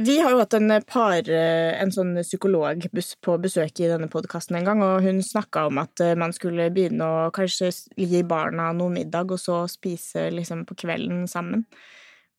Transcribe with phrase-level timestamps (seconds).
[0.00, 2.86] Vi har jo hatt en par, en sånn psykolog
[3.24, 7.04] på besøk i denne podkasten en gang, og hun snakka om at man skulle begynne
[7.04, 7.68] å kanskje
[7.98, 11.66] gi barna noe middag, og så spise liksom på kvelden sammen.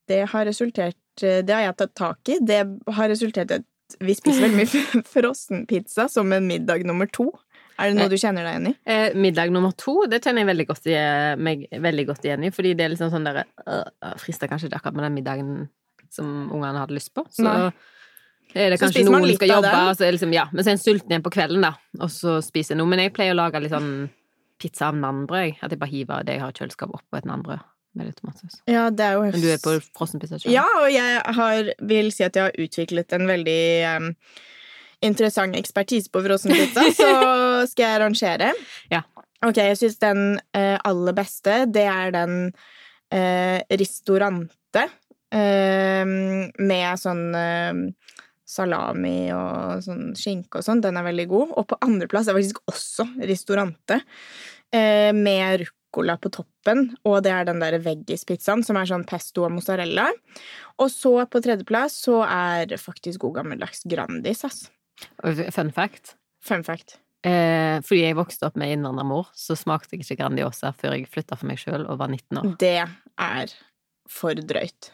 [0.09, 2.39] Det har resultert Det har jeg tatt tak i.
[2.41, 2.61] Det
[2.95, 3.67] har resultert i at
[3.99, 7.29] vi spiser veldig mye frossenpizza som en middag nummer to.
[7.81, 8.73] Er det noe du kjenner deg igjen i?
[8.93, 10.89] Eh, middag nummer to, det kjenner jeg veldig godt,
[11.41, 12.51] meg veldig godt igjen i.
[12.53, 15.53] Fordi det er liksom sånn derre øh, Frister kanskje ikke akkurat med den middagen
[16.15, 17.25] som ungene hadde lyst på.
[17.31, 17.71] Så Nei.
[18.53, 20.71] er det så kanskje noen som skal jobbe, og så er liksom, ja, men så
[20.71, 22.91] er en sulten igjen på kvelden, da, og så spiser jeg noe.
[22.91, 23.91] Men jeg pleier å lage litt sånn
[24.61, 25.61] pizza av nanbrød.
[25.63, 27.67] At jeg bare hiver det jeg har i kjøleskapet, oppå et nanbrød.
[27.91, 28.61] Med litt tomatsaus.
[28.71, 30.53] Ja, det er jo Men du er på frossenpizza sjøl?
[30.53, 33.63] Ja, og jeg har, vil si at jeg har utviklet en veldig
[33.97, 34.05] um,
[35.03, 37.09] interessant ekspertise på frossenpizza, så
[37.73, 38.53] skal jeg rangere.
[38.93, 39.03] Ja.
[39.43, 45.00] Ok, jeg syns den uh, aller beste, det er den uh, Ristorante Ehm,
[45.31, 47.83] med sånn ehm,
[48.51, 50.81] salami og sånn skinke og sånn.
[50.83, 51.53] Den er veldig god.
[51.59, 54.01] Og på andreplass er faktisk også Ristorante,
[54.73, 56.89] eh, med ruccola på toppen.
[57.07, 60.09] Og det er den der veggispizzaen, som er sånn pesto og mozzarella.
[60.79, 64.65] Og så på tredjeplass så er faktisk god gammeldags Grandis, ass.
[65.23, 66.15] Fun fact?
[66.43, 66.99] Fun fact.
[67.23, 71.37] Eh, fordi jeg vokste opp med innvandrermor, så smakte jeg ikke Grandiosa før jeg flytta
[71.37, 72.55] for meg sjøl og var 19 år.
[72.57, 73.53] Det er
[74.09, 74.89] for drøyt.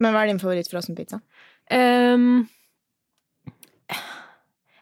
[0.00, 1.20] Men hva er din favoritt-frossenpizza?
[1.70, 2.48] Um,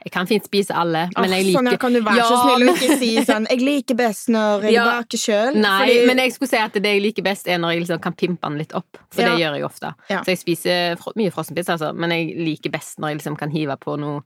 [0.09, 2.29] jeg kan fint spise alle, men oh, jeg liker Sånn, ja, Kan du være ja,
[2.31, 5.59] så snill å ikke si sånn 'Jeg liker best når jeg ja, baker sjøl'?
[5.59, 5.99] Nei, fordi...
[6.09, 8.47] men jeg skulle si at det jeg liker best, er når jeg liksom kan pimpe
[8.47, 9.01] den litt opp.
[9.13, 9.35] For ja.
[9.35, 9.93] det gjør jeg ofte.
[10.09, 10.23] Ja.
[10.23, 13.79] Så jeg spiser mye frossenpizza, altså, men jeg liker best når jeg liksom kan hive
[13.83, 14.25] på noe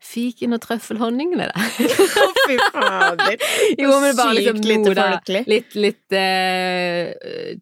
[0.00, 1.88] Fiken og trøffelhonning med det.
[2.24, 3.34] Å, fy fader.
[3.76, 7.52] jo, men bare liksom noe Litt, litt uh,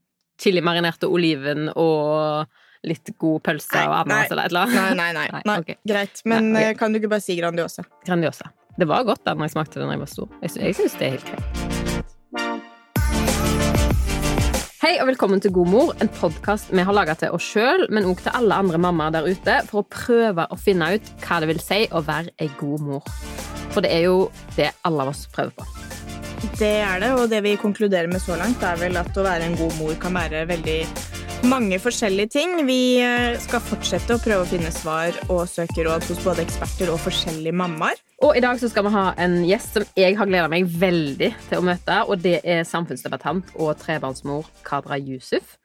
[0.42, 2.48] chilimarinerte oliven og
[2.88, 4.96] litt god pølse og ananas eller et eller annet?
[4.98, 5.42] Nei, nei, nei.
[5.50, 5.58] nei.
[5.62, 5.78] Okay.
[5.86, 6.24] Greit.
[6.26, 6.74] Men nei, okay.
[6.74, 7.86] Eh, kan du ikke bare si Grandiosa?
[8.06, 8.50] Grandiosa.
[8.78, 10.34] Det var godt da når jeg smakte det da jeg var stor.
[10.42, 11.72] Jeg, jeg syns det er helt greit.
[14.82, 18.08] Hei og velkommen til God mor, en podkast vi har laga til oss sjøl, men
[18.10, 21.52] òg til alle andre mammaer der ute, for å prøve å finne ut hva det
[21.52, 23.06] vil si å være ei god mor.
[23.70, 24.26] For det er jo
[24.58, 25.91] det alle av oss prøver på.
[26.42, 29.46] Det er det, og det vi konkluderer med så langt, er vel at å være
[29.46, 30.78] en god mor kan være veldig
[31.46, 32.56] mange forskjellige ting.
[32.66, 36.90] Vi eh, skal fortsette å prøve å finne svar og søke råd hos både eksperter
[36.90, 38.02] og forskjellige mammaer.
[38.26, 41.30] Og i dag så skal vi ha en gjest som jeg har gleda meg veldig
[41.48, 42.02] til å møte.
[42.10, 45.56] Og det er samfunnsdebattant og trebarnsmor Kadra Yusuf.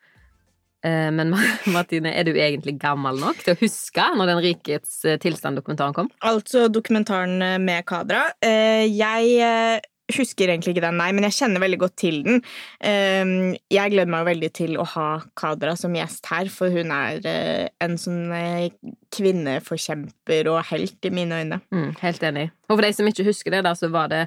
[0.86, 1.34] Eh, men
[1.76, 6.14] Martine, er du egentlig gammel nok til å huske når den Rikets eh, tilstand-dokumentaren kom?
[6.22, 8.28] Altså dokumentaren med Kadra.
[8.46, 9.82] Jeg
[10.16, 12.42] husker egentlig ikke den, nei, men jeg kjenner veldig godt til den.
[12.86, 15.08] Ehm, jeg gleder meg veldig til å ha
[15.38, 18.70] Kadra som gjest her, for hun er eh, en sånn eh,
[19.16, 21.62] kvinneforkjemper og helt i mine øyne.
[21.74, 22.50] Mm, helt enig.
[22.70, 24.26] Og for de som ikke husker det, da, så var det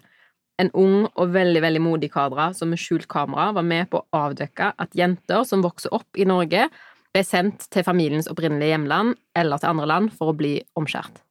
[0.60, 4.24] en ung og veldig veldig modig Kadra som med skjult kamera var med på å
[4.26, 6.68] avdekke at jenter som vokser opp i Norge,
[7.10, 11.24] ble sendt til familiens opprinnelige hjemland eller til andre land for å bli omskjært.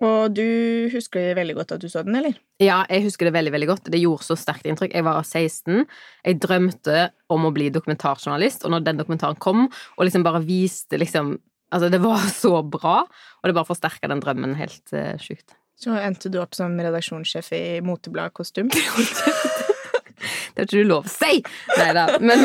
[0.00, 2.38] Og du husker veldig godt at du så den, eller?
[2.62, 3.90] Ja, jeg husker det veldig veldig godt.
[3.92, 4.94] Det gjorde så sterkt inntrykk.
[4.96, 5.84] Jeg var 16.
[6.24, 11.00] Jeg drømte om å bli dokumentarjournalist, og når den dokumentaren kom, og liksom bare viste
[11.00, 11.38] liksom
[11.70, 15.54] Altså, det var så bra, og det bare forsterka den drømmen helt uh, sjukt.
[15.78, 18.66] Så endte du opp som redaksjonssjef i Motebladet Kostym?
[18.74, 21.38] det har ikke du lov å si!
[21.78, 22.42] Nei da, men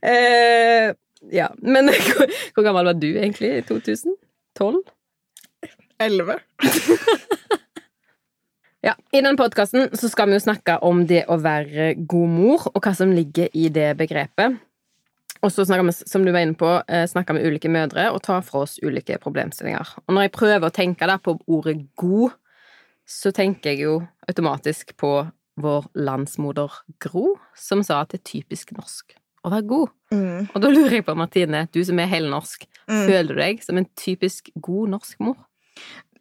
[0.00, 0.96] uh,
[1.28, 1.50] Ja.
[1.60, 4.80] Men hvor, gammel var du egentlig i 2012?
[6.00, 6.38] Elleve.
[8.86, 12.80] ja, I denne podkasten skal vi jo snakke om det å være god mor, og
[12.80, 14.56] hva som ligger i det begrepet.
[15.40, 18.22] Og så snakker vi, som du var inne på, eh, snakker med ulike mødre og
[18.24, 19.94] tar fra oss ulike problemstillinger.
[20.06, 22.36] Og når jeg prøver å tenke da på ordet god,
[23.08, 23.94] så tenker jeg jo
[24.28, 25.14] automatisk på
[25.60, 29.92] vår landsmoder Gro, som sa at det er typisk norsk å være god.
[30.12, 30.48] Mm.
[30.52, 33.04] Og da lurer jeg på, Martine, du som er helnorsk, mm.
[33.08, 35.40] føler du deg som en typisk god norsk mor?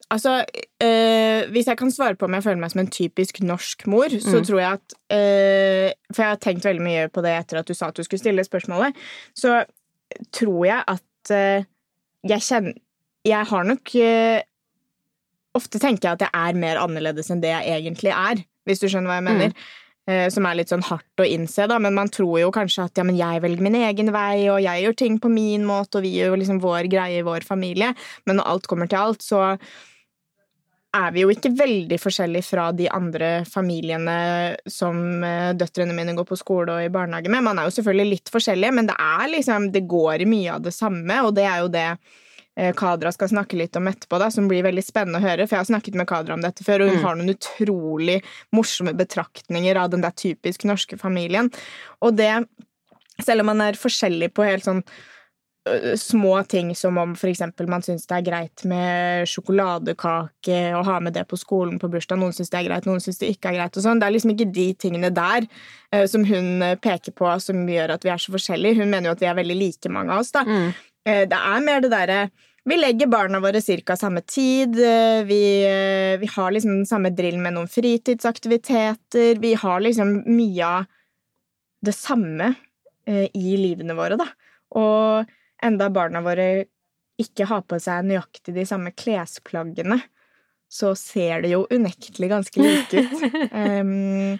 [0.10, 0.46] Altså,
[0.84, 4.10] øh, hvis jeg kan svare på om jeg føler meg som en typisk norsk mor,
[4.10, 4.24] mm.
[4.26, 7.68] så tror jeg at øh, For jeg har tenkt veldig mye på det etter at
[7.68, 8.98] du sa at du skulle stille spørsmålet.
[9.36, 9.64] Så
[10.34, 11.68] tror jeg at øh,
[12.30, 12.74] jeg kjenner
[13.26, 13.94] Jeg har nok
[15.54, 18.88] Ofte tenker jeg at jeg er mer annerledes enn det jeg egentlig er, hvis du
[18.88, 19.50] skjønner hva jeg mener.
[19.50, 19.89] Mm.
[20.34, 23.04] Som er litt sånn hardt å innse, da, men man tror jo kanskje at ja,
[23.06, 26.16] men jeg velger min egen vei, og jeg gjør ting på min måte, og vi
[26.16, 27.92] gjør liksom vår greie i vår familie.
[28.26, 29.44] Men når alt kommer til alt, så
[30.96, 34.16] er vi jo ikke veldig forskjellige fra de andre familiene
[34.70, 37.46] som eh, døtrene mine går på skole og i barnehage med.
[37.46, 40.74] Man er jo selvfølgelig litt forskjellige, men det er liksom Det går mye av det
[40.74, 42.26] samme, og det er jo det eh,
[42.78, 45.46] Kadra skal snakke litt om etterpå, da, som blir veldig spennende å høre.
[45.48, 47.06] For jeg har snakket med Kadra om dette før, og hun mm.
[47.06, 48.18] har noen utrolig
[48.56, 51.52] morsomme betraktninger av den der typisk norske familien.
[52.04, 52.34] Og det,
[53.24, 54.84] selv om man er forskjellig på helt sånn
[55.96, 57.42] små ting som om f.eks.
[57.68, 62.20] man syns det er greit med sjokoladekake og ha med det på skolen på bursdag.
[62.22, 63.78] Noen syns det er greit, noen syns det ikke er greit.
[63.78, 64.02] og sånn.
[64.02, 68.06] Det er liksom ikke de tingene der uh, som hun peker på som gjør at
[68.08, 68.80] vi er så forskjellige.
[68.82, 70.32] Hun mener jo at vi er veldig like, mange av oss.
[70.36, 70.46] da.
[70.48, 70.70] Mm.
[71.10, 72.22] Uh, det er mer det derre
[72.70, 73.96] vi legger barna våre ca.
[73.98, 74.76] samme tid.
[75.26, 75.44] Vi,
[76.20, 79.40] vi, har liksom den samme drillen med noen fritidsaktiviteter.
[79.42, 80.86] Vi har liksom mye av
[81.86, 82.54] det samme
[83.10, 84.28] uh, i livene våre, da.
[84.78, 85.30] Og
[85.66, 86.50] enda barna våre
[87.20, 90.00] ikke har på seg nøyaktig de samme klesplaggene,
[90.72, 93.20] så ser det jo unektelig ganske like ut.
[93.60, 94.38] Um,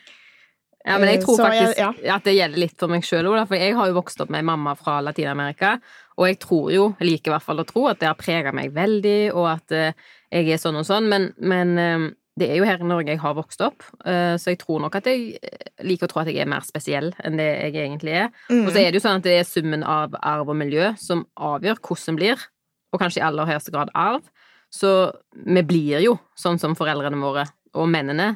[0.86, 2.16] ja, men jeg tror faktisk jeg, ja.
[2.16, 4.48] at det gjelder litt for meg sjøl òg, for jeg har jo vokst opp med
[4.48, 5.74] mamma fra Latin-Amerika,
[6.20, 8.54] og jeg tror jo, jeg liker i hvert fall å tro, at det har prega
[8.56, 12.08] meg veldig, og at uh, jeg er sånn og sånn, men, men um,
[12.40, 14.96] det er jo her i Norge jeg har vokst opp, eh, så jeg tror nok
[15.00, 18.14] at jeg eh, liker å tro at jeg er mer spesiell enn det jeg egentlig
[18.16, 18.30] er.
[18.48, 18.62] Mm.
[18.64, 21.26] Og så er det jo sånn at det er summen av arv og miljø som
[21.36, 22.46] avgjør hvordan blir,
[22.94, 24.24] og kanskje i aller høyeste grad arv.
[24.72, 24.94] Så
[25.34, 28.32] vi blir jo sånn som foreldrene våre, og mennene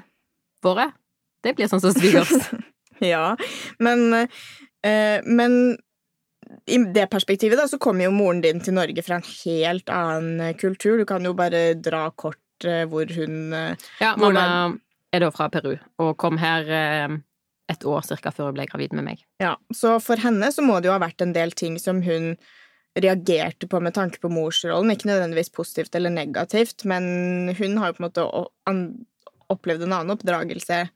[0.65, 0.89] våre,
[1.43, 2.31] det blir sånn som svigers.
[3.13, 3.33] ja,
[3.83, 5.77] men, eh, men
[6.69, 10.55] i det perspektivet da, så kommer jo moren din til Norge fra en helt annen
[10.59, 10.97] kultur.
[11.01, 14.77] Du kan jo bare dra kort Eh, hvor hun Ja, Ja, mamma
[15.13, 17.17] er da fra Peru og kom her eh,
[17.69, 19.23] et år cirka før hun ble gravid med meg.
[19.39, 22.35] Ja, Så for henne så må det jo ha vært en del ting som hun
[22.95, 24.91] reagerte på med tanke på morsrollen.
[24.91, 28.25] Ikke nødvendigvis positivt eller negativt, men hun har jo på en måte
[29.49, 30.89] opplevd en annen oppdragelse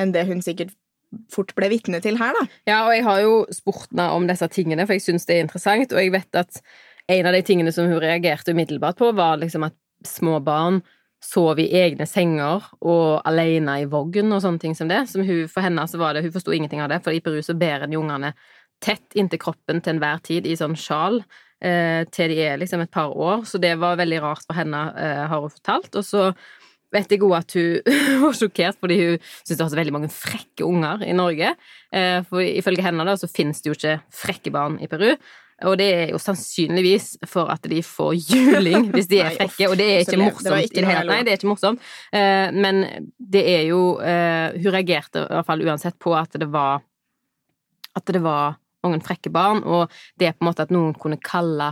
[0.00, 0.74] enn det hun sikkert
[1.30, 2.46] fort ble vitne til her, da.
[2.66, 5.46] Ja, og jeg har jo spurt henne om disse tingene, for jeg syns det er
[5.46, 6.60] interessant, og jeg vet at
[7.14, 9.76] en av de tingene som hun reagerte umiddelbart på, var liksom at
[10.08, 10.80] små barn
[11.24, 15.04] sov i egne senger og alene i vogn og sånne ting som det.
[15.08, 17.40] Som hun, for henne så var det, Hun forsto ingenting av det, for i Peru
[17.42, 18.34] så bærer en ungene
[18.84, 21.22] tett inntil kroppen til enhver tid i sånn sjal
[21.64, 23.46] eh, til de er liksom et par år.
[23.48, 25.94] Så det var veldig rart for henne, eh, har hun fortalt.
[25.96, 26.26] Og så
[26.94, 27.94] vet jeg òg at hun
[28.24, 31.54] var sjokkert fordi hun syntes det var så veldig mange frekke unger i Norge.
[31.94, 35.14] Eh, for ifølge henne da så finnes det jo ikke frekke barn i Peru.
[35.64, 39.78] Og det er jo sannsynligvis for at de får juling hvis de er frekke, og
[39.78, 41.86] det er ikke morsomt i det hele Nei, det er ikke morsomt.
[42.14, 42.82] Eh, men
[43.18, 46.82] det er jo eh, Hun reagerte i hvert fall uansett på at det var
[47.94, 51.16] At det var mange frekke barn, og det er på en måte at noen kunne
[51.16, 51.70] kalle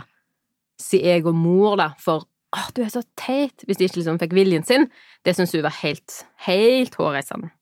[0.81, 2.25] si egen mor da, for
[2.56, 4.88] åh, du er så teit, hvis de ikke liksom fikk viljen sin,
[5.26, 7.52] det syns hun var helt, helt hårreisende.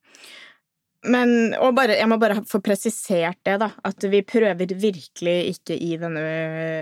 [1.09, 3.71] Men og bare, jeg må bare få presisert det, da.
[3.89, 6.25] At vi prøver virkelig ikke i denne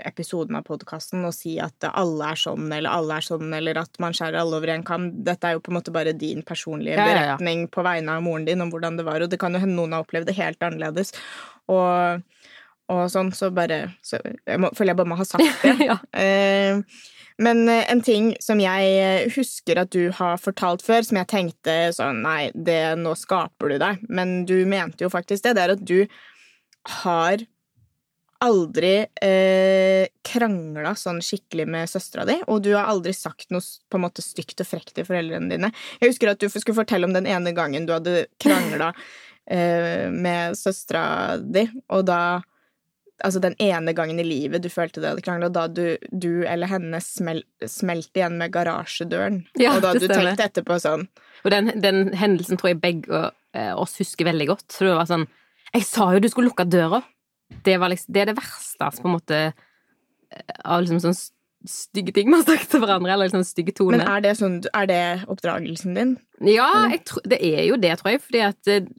[0.09, 4.01] episoden av podkasten å si at alle er sånn, eller alle er sånn, eller at
[4.03, 5.07] man skjærer alle over en kam.
[5.27, 7.75] Dette er jo på en måte bare din personlige beretning ja, ja, ja.
[7.77, 9.95] på vegne av moren din om hvordan det var, og det kan jo hende noen
[9.95, 11.15] har opplevd det helt annerledes.
[11.71, 12.27] Og,
[12.91, 15.77] og sånn, så bare så Jeg må, føler jeg bare må ha sagt det.
[15.93, 16.01] ja.
[16.11, 16.83] Uh,
[17.43, 21.31] men eh, en ting som jeg eh, husker at du har fortalt før, som jeg
[21.31, 24.03] tenkte sånn Nei, det, nå skaper du deg.
[24.11, 25.55] Men du mente jo faktisk det.
[25.59, 26.01] Det er at du
[27.03, 27.45] har
[28.45, 28.93] aldri
[29.23, 34.05] eh, krangla sånn skikkelig med søstera di, og du har aldri sagt noe på en
[34.05, 35.73] måte stygt og frekt til foreldrene dine.
[35.99, 38.93] Jeg husker at du skulle fortelle om den ene gangen du hadde krangla
[39.51, 42.21] eh, med søstera di, og da
[43.25, 46.71] altså den ene gangen i livet du følte det hadde krangla, da du, du, eller
[46.71, 49.43] henne smel, smelte igjen med garasjedøren.
[49.61, 51.09] Ja, og da du tenkte etterpå sånn
[51.45, 54.69] Og den, den, hendelsen tror jeg begge eh, oss husker veldig godt.
[54.73, 55.27] Så det var sånn
[55.75, 57.03] Jeg sa jo du skulle lukke døra!
[57.65, 61.17] Det, liksom, det er det verste, altså, på en måte, eh, av liksom sånn
[61.67, 64.03] stygge ting man har sagt til hverandre, eller liksom stygge toner.
[64.03, 66.13] Men er det, sånn, er det oppdragelsen din?
[66.47, 66.69] Ja,
[67.09, 68.91] tror, det er jo det, tror jeg, fordi at eh,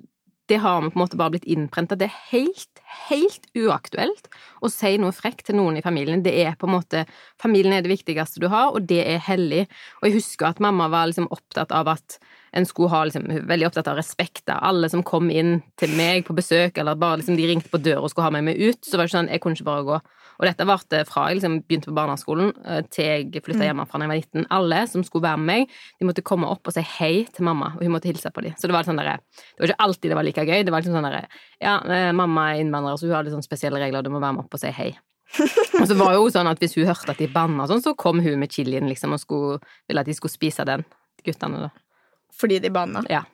[0.50, 1.96] det har vi på en måte bare blitt innprenta.
[1.96, 4.30] Det er helt, helt uaktuelt
[4.66, 6.24] å si noe frekt til noen i familien.
[6.26, 7.06] Det er på en måte
[7.40, 9.62] Familien er det viktigste du har, og det er hellig.
[10.02, 12.18] Og jeg husker at mamma var liksom opptatt av at
[12.52, 16.26] en skulle ha liksom, veldig opptatt av respekt av alle som kom inn til meg
[16.28, 18.82] på besøk, eller bare liksom de ringte på døra og skulle ha meg med ut.
[18.84, 20.02] Så var det sånn, jeg kunne ikke bare gå.
[20.40, 23.66] Og dette varte fra jeg liksom begynte på barneskolen eh, til jeg flytta mm.
[23.68, 24.48] hjemmefra da jeg var 19.
[24.56, 27.74] Alle som skulle være med meg, de måtte komme opp og si hei til mamma,
[27.76, 28.56] og hun måtte hilse på dem.
[28.60, 30.64] Så det var, sånn der, det var ikke alltid det var like gøy.
[30.64, 31.26] Det var liksom sånn derre
[31.60, 34.38] Ja, eh, mamma er innvandrer, så hun har litt sånn spesielle regler, du må være
[34.38, 34.94] med opp og si hei.
[35.82, 37.94] og så var det jo sånn at hvis hun hørte at de banna sånn, så
[38.00, 40.88] kom hun med chilien liksom og skulle, ville at de skulle spise den.
[41.26, 41.70] guttene, da.
[42.40, 43.04] Fordi de banna?
[43.12, 43.26] Ja.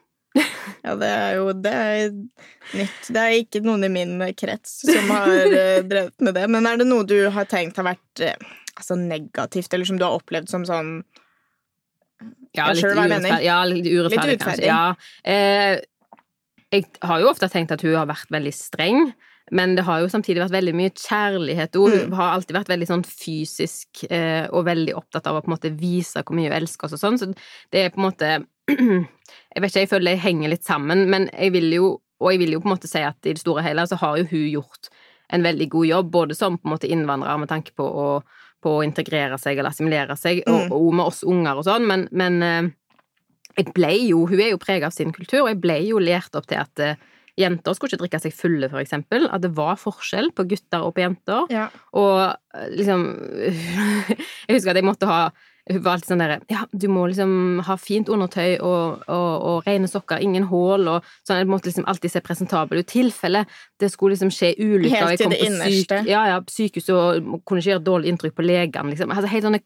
[0.85, 3.07] Ja, det er jo det er nytt.
[3.09, 6.45] Det er ikke noen i min krets som har uh, drevet med det.
[6.53, 10.05] Men er det noe du har tenkt har vært uh, altså negativt, eller som du
[10.05, 10.97] har opplevd som sånn
[12.55, 13.43] Ja, litt urettferdig.
[13.43, 14.69] Ja, litt urettferdig, kanskje.
[14.69, 14.95] Ja.
[15.27, 15.81] Eh,
[16.71, 19.09] jeg har jo ofte tenkt at hun har vært veldig streng.
[19.53, 21.75] Men det har jo samtidig vært veldig mye kjærlighet.
[21.77, 22.15] Hun mm.
[22.17, 25.73] har alltid vært veldig sånn fysisk eh, og veldig opptatt av å på en måte
[25.77, 27.19] vise hvor mye hun elsker oss og sånn.
[27.21, 27.29] Så
[27.75, 28.31] det er på en måte
[28.69, 31.91] Jeg vet ikke, jeg føler det henger litt sammen, men jeg vil jo
[32.23, 33.97] Og jeg vil jo på en måte si at i det store og hele så
[33.99, 34.87] har jo hun gjort
[35.35, 38.05] en veldig god jobb, både som på en måte innvandrer med tanke på å,
[38.63, 40.53] på å integrere seg eller assimilere seg, mm.
[40.53, 42.69] og, og, med oss unger og sånn, men, men eh,
[43.55, 46.35] jeg ble jo Hun er jo preget av sin kultur, og jeg ble jo lært
[46.37, 47.03] opp til at eh,
[47.35, 49.25] Jenter skulle ikke drikke seg fulle, for eksempel.
[49.27, 51.49] At det var forskjell på gutter og på jenter.
[51.51, 51.65] Ja.
[51.99, 53.03] Og eh, liksom
[54.47, 55.19] Jeg husker at jeg måtte ha
[55.71, 59.69] hun var alltid sånn derre Ja, du må liksom ha fint undertøy og, og, og
[59.69, 61.41] rene sokker, ingen hull og sånn.
[61.41, 62.89] Jeg måtte liksom alltid se presentabel ut.
[62.91, 63.45] Tilfelle
[63.81, 66.01] det skulle liksom skje ulykker Helt til det innerste.
[66.03, 69.15] Syk, ja, ja, sykehuset og kunne ikke gjøre dårlig inntrykk på legene, liksom.
[69.15, 69.63] Altså, helt sånne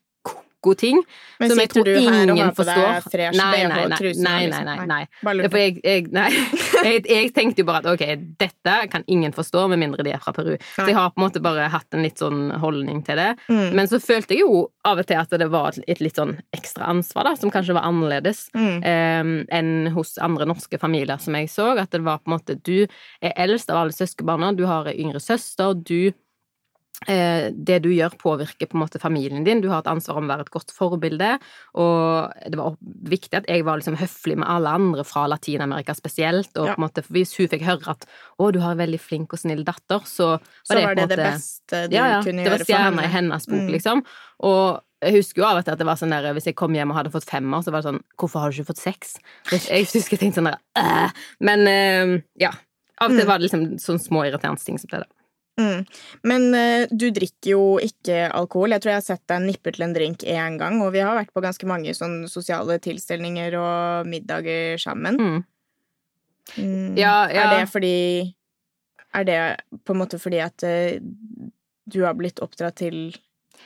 [0.62, 1.02] god ting.
[1.40, 3.02] Men som jeg tror ingen forstår.
[3.10, 4.66] Fresh, nei, nei, nei, nei, nei, liksom?
[4.68, 5.50] nei, nei.
[5.50, 6.30] For jeg, jeg, nei.
[6.80, 10.22] Jeg, jeg, tenkte jo bare at ok, dette kan ingen forstå med mindre de er
[10.24, 10.54] fra Peru.
[10.78, 13.34] Så jeg har på en måte bare hatt en litt sånn holdning til det.
[13.52, 13.76] Mm.
[13.76, 16.88] Men så følte jeg jo av og til at det var et litt sånn ekstra
[16.94, 18.80] ansvar, da, som kanskje var annerledes mm.
[18.80, 21.74] um, enn hos andre norske familier som jeg så.
[21.76, 25.04] At det var på en måte du er eldst av alle søskenbarna, du har en
[25.04, 26.16] yngre søster, du
[27.08, 29.62] det du gjør, påvirker på en måte familien din.
[29.64, 31.30] Du har et ansvar om å være et godt forbilde.
[31.80, 36.52] Og det var viktig at jeg var liksom høflig med alle andre fra Latin-Amerika spesielt.
[36.58, 36.76] Og ja.
[36.76, 39.40] på en måte, hvis hun fikk høre at 'å, du har en veldig flink og
[39.40, 42.22] snill datter', så var så det var det, måte, det beste du ja, ja, kunne
[42.22, 42.44] gjøre for henne.
[42.44, 43.74] Det var stjerna i hennes bok, mm.
[43.78, 44.04] liksom.
[44.50, 44.64] Og
[45.00, 46.92] jeg husker jo av og til at det var sånn der, hvis jeg kom hjem
[46.92, 49.16] og hadde fått femmer, så var det sånn 'Hvorfor har du ikke fått seks?'
[49.72, 51.12] Jeg husker jeg tenkte sånn der øh.
[51.40, 52.52] Men øh, ja.
[53.00, 53.30] Av og til mm.
[53.32, 55.10] var det liksom sånne små irriterende ting som ble det.
[55.60, 55.84] Mm.
[56.32, 58.74] Men uh, du drikker jo ikke alkohol.
[58.76, 61.18] Jeg tror jeg har sett deg nippe til en drink én gang, og vi har
[61.18, 65.20] vært på ganske mange sånn sosiale tilstelninger og middager sammen.
[65.20, 65.40] Mm.
[66.58, 66.98] Mm.
[66.98, 67.46] Ja, ja.
[67.46, 67.96] Er det fordi
[69.14, 69.40] Er det
[69.86, 70.98] på en måte fordi at uh,
[71.90, 73.10] du har blitt oppdratt til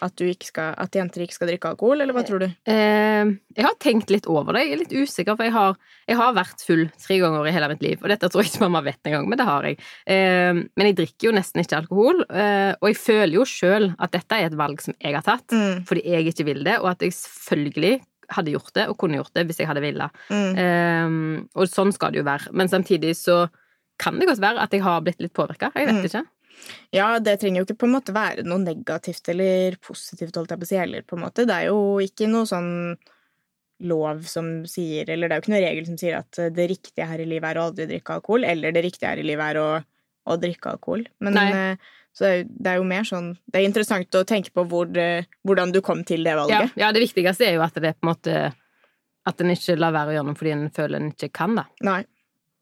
[0.03, 2.47] at, skal, at, jenter ikke skal drikke alkohol, eller hva tror du?
[2.69, 4.65] Eh, jeg har tenkt litt over det.
[4.65, 5.77] Jeg er litt usikker, for jeg har,
[6.09, 7.99] jeg har, vært full tre ganger i hele mitt liv.
[8.01, 9.77] Og dette tror jeg ikke mamma vet engang, men det har jeg.
[10.15, 12.23] Eh, men jeg drikker jo nesten ikke alkohol.
[12.29, 15.47] Eh, og jeg føler jo sjøl at dette er et valg som jeg har tatt,
[15.53, 15.85] mm.
[15.89, 17.99] fordi jeg ikke vil det, og at jeg selvfølgelig
[18.33, 20.23] hadde gjort det, og kunne gjort det hvis jeg hadde villet.
[20.33, 20.61] Mm.
[20.63, 21.17] Eh,
[21.59, 22.53] og sånn skal det jo være.
[22.55, 23.43] Men samtidig så
[24.01, 25.71] kan det godt være at jeg har blitt litt påvirka.
[25.77, 26.07] Jeg vet mm.
[26.09, 26.23] ikke.
[26.93, 30.61] Ja, det trenger jo ikke på en måte være noe negativt eller positivt, holdt jeg
[30.61, 31.47] på å si, heller, på en måte.
[31.49, 32.71] Det er jo ikke noe sånn
[33.83, 37.07] lov som sier Eller det er jo ikke noe regel som sier at det riktige
[37.09, 39.59] her i livet er å aldri drikke alkohol, eller det riktige her i livet er
[39.59, 39.67] å,
[40.29, 41.05] å drikke alkohol.
[41.25, 41.75] Men Nei.
[42.15, 45.73] så det er jo mer sånn Det er interessant å tenke på hvor, eh, hvordan
[45.75, 46.73] du kom til det valget.
[46.77, 48.39] Ja, ja, det viktigste er jo at det er på en måte
[49.27, 51.67] At en ikke lar være å gjøre noe fordi en føler en ikke kan, da.
[51.83, 52.01] Nei.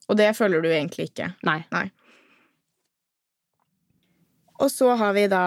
[0.10, 1.31] Og det føler du egentlig ikke.
[1.48, 1.62] Nei.
[1.71, 1.88] Nei.
[4.62, 5.46] Og så har vi da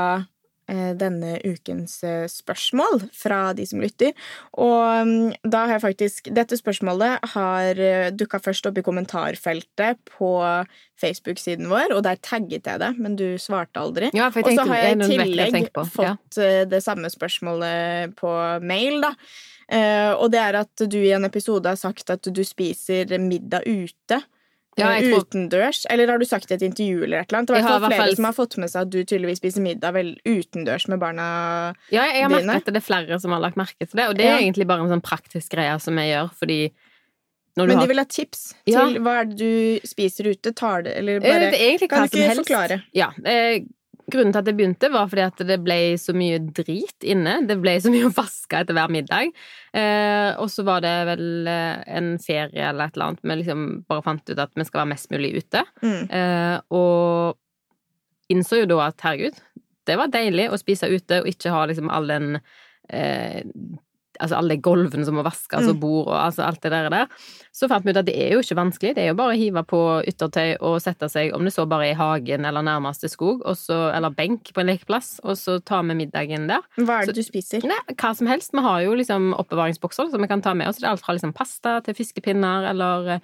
[0.71, 4.15] eh, denne ukens eh, spørsmål fra de som lytter.
[4.59, 10.03] Og mm, da har jeg faktisk Dette spørsmålet har eh, dukka først opp i kommentarfeltet
[10.17, 10.35] på
[11.01, 14.11] Facebook-siden vår, og der tagget jeg det, men du svarte aldri.
[14.17, 16.39] Ja, og så har jeg i tillegg fått
[16.71, 18.31] det samme spørsmålet på
[18.63, 19.15] mail, da.
[20.21, 24.21] Og det er at du i en episode har sagt at du spiser middag ute.
[24.81, 25.25] Ja, tror...
[25.25, 25.85] Utendørs?
[25.91, 27.53] Eller har du sagt det i et intervju eller et eller annet?
[27.53, 28.17] Det er flere fall...
[28.19, 31.85] som har fått med seg at du tydeligvis spiser middag vel utendørs med barna dine.
[31.95, 34.19] Ja, jeg har merket at det er flere som har lagt merke til det, og
[34.19, 34.43] det er ja.
[34.43, 36.59] egentlig bare en sånn praktisk greie som jeg gjør, fordi
[37.55, 37.87] Men du har...
[37.93, 38.85] vil ha tips til ja.
[39.05, 40.55] hva er det du spiser ute?
[40.57, 42.81] Tar det, eller eh, bare det er egentlig hva Kan du ikke forklare?
[42.97, 43.11] Ja.
[44.13, 47.39] Grunnen til at det begynte, var fordi at det ble så mye drit inne.
[47.49, 49.33] Det ble så mye å vaske etter hver middag.
[49.73, 53.25] Eh, og så var det vel eh, en ferie eller et eller annet.
[53.25, 55.65] Vi liksom bare fant ut at vi skal være mest mulig ute.
[55.81, 56.03] Mm.
[56.21, 59.41] Eh, og innså jo da at herregud,
[59.85, 62.39] det var deilig å spise ute og ikke ha liksom all den
[62.89, 63.41] eh,
[64.21, 65.81] altså alle gulvene som må vaskes, mm.
[65.83, 67.25] bord og altså alt det der, der.
[67.55, 68.95] Så fant vi ut at det er jo ikke vanskelig.
[68.97, 69.81] Det er jo bare å hive på
[70.11, 73.79] yttertøy og sette seg, om det så bare er i hagen eller nærmeste skog, så,
[73.95, 76.67] eller benk på en lekeplass, og så ta med middagen der.
[76.81, 77.67] Hva er det så, du spiser?
[77.69, 78.55] Nei, hva som helst.
[78.55, 80.83] Vi har jo liksom oppbevaringsbokser som vi kan ta med oss.
[80.83, 83.21] Det er alt fra liksom pasta til fiskepinner eller ja,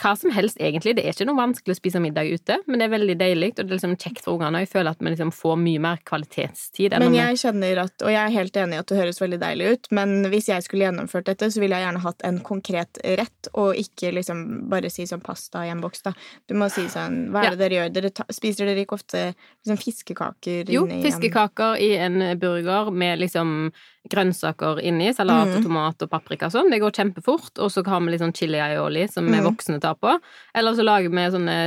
[0.00, 0.96] hva som helst, egentlig.
[0.98, 3.60] Det er ikke noe vanskelig å spise middag ute, men det er veldig deilig, og
[3.60, 4.64] det er liksom kjekt for ungene.
[4.64, 6.96] Jeg føler at vi liksom får mye mer kvalitetstid.
[6.98, 9.70] men jeg kjenner at, og jeg er helt enig i at det høres veldig deilig
[9.70, 13.50] ut, men hvis jeg skulle gjennomført dette, så ville jeg gjerne hatt en konkret rett,
[13.54, 16.14] og ikke liksom bare si sånn pasta i en boks, da.
[16.50, 17.94] Du må si sånn Hva er det dere gjør?
[17.94, 23.70] Dere ta, spiser dere ikke ofte liksom fiskekaker Jo, fiskekaker i en burger med liksom
[24.10, 25.64] grønnsaker inni, salat og mm.
[25.64, 26.70] tomat og paprika og sånn.
[26.72, 27.52] Det går kjempefort.
[27.64, 29.48] Og så har vi litt sånn chili aioli som vi mm.
[29.48, 30.12] voksne tar på.
[30.54, 31.58] Eller så lager vi sånne,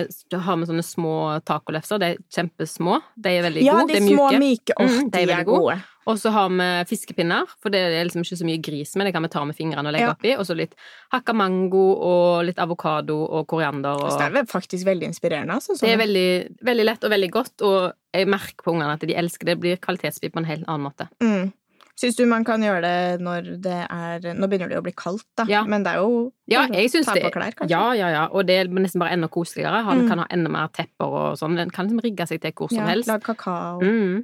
[0.46, 1.18] har vi sånne små
[1.48, 2.02] tacolefser.
[2.02, 3.00] De er kjempesmå.
[3.18, 3.94] De er veldig ja, gode.
[3.94, 4.78] De er små, myke.
[4.78, 5.78] Oh, mm, de er, er gode.
[6.08, 9.10] Og så har vi fiskepinner, for det er liksom ikke så mye gris med.
[9.10, 10.14] Det kan vi ta med fingrene og legge ja.
[10.16, 10.34] oppi.
[10.40, 10.78] Og så litt
[11.12, 14.06] hakka mango og litt avokado og koriander.
[14.06, 14.16] Og...
[14.16, 15.58] Det er faktisk veldig inspirerende.
[15.58, 15.90] Altså, sånn.
[15.90, 16.30] Det er veldig,
[16.70, 17.80] veldig, lett og veldig godt, og
[18.16, 19.58] jeg merker på ungene at de elsker det.
[19.58, 21.10] Det blir kvalitetsbit på en helt annen måte.
[21.24, 21.52] Mm.
[21.98, 24.94] Syns du man kan gjøre det når det er Nå begynner det jo å bli
[24.94, 25.64] kaldt, da, ja.
[25.66, 27.74] men det er jo ja, jeg synes ta på klær, kanskje.
[27.74, 29.82] Ja, ja, ja, og det er nesten bare enda koseligere.
[29.88, 30.10] Han mm.
[30.12, 31.58] kan ha enda mer tepper og sånn.
[31.58, 33.10] Den kan liksom rigge seg til hvor som ja, helst.
[33.10, 33.82] Lag kakao.
[33.82, 34.22] Mm.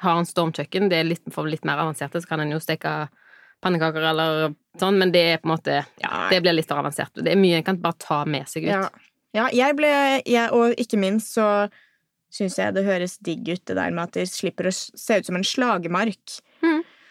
[0.00, 2.94] Har en stormkjøkken, det er litt, for litt mer avanserte, så kan en jo steke
[3.60, 7.12] pannekaker eller sånn, men det er på en måte Ja, det blir litt for avansert.
[7.14, 8.72] Det er mye en kan bare ta med seg ut.
[8.72, 8.88] Ja,
[9.36, 9.90] ja jeg ble
[10.24, 11.68] jeg, Og ikke minst så
[12.32, 15.28] syns jeg det høres digg ut, det der med at det slipper å se ut
[15.28, 16.40] som en slagmark.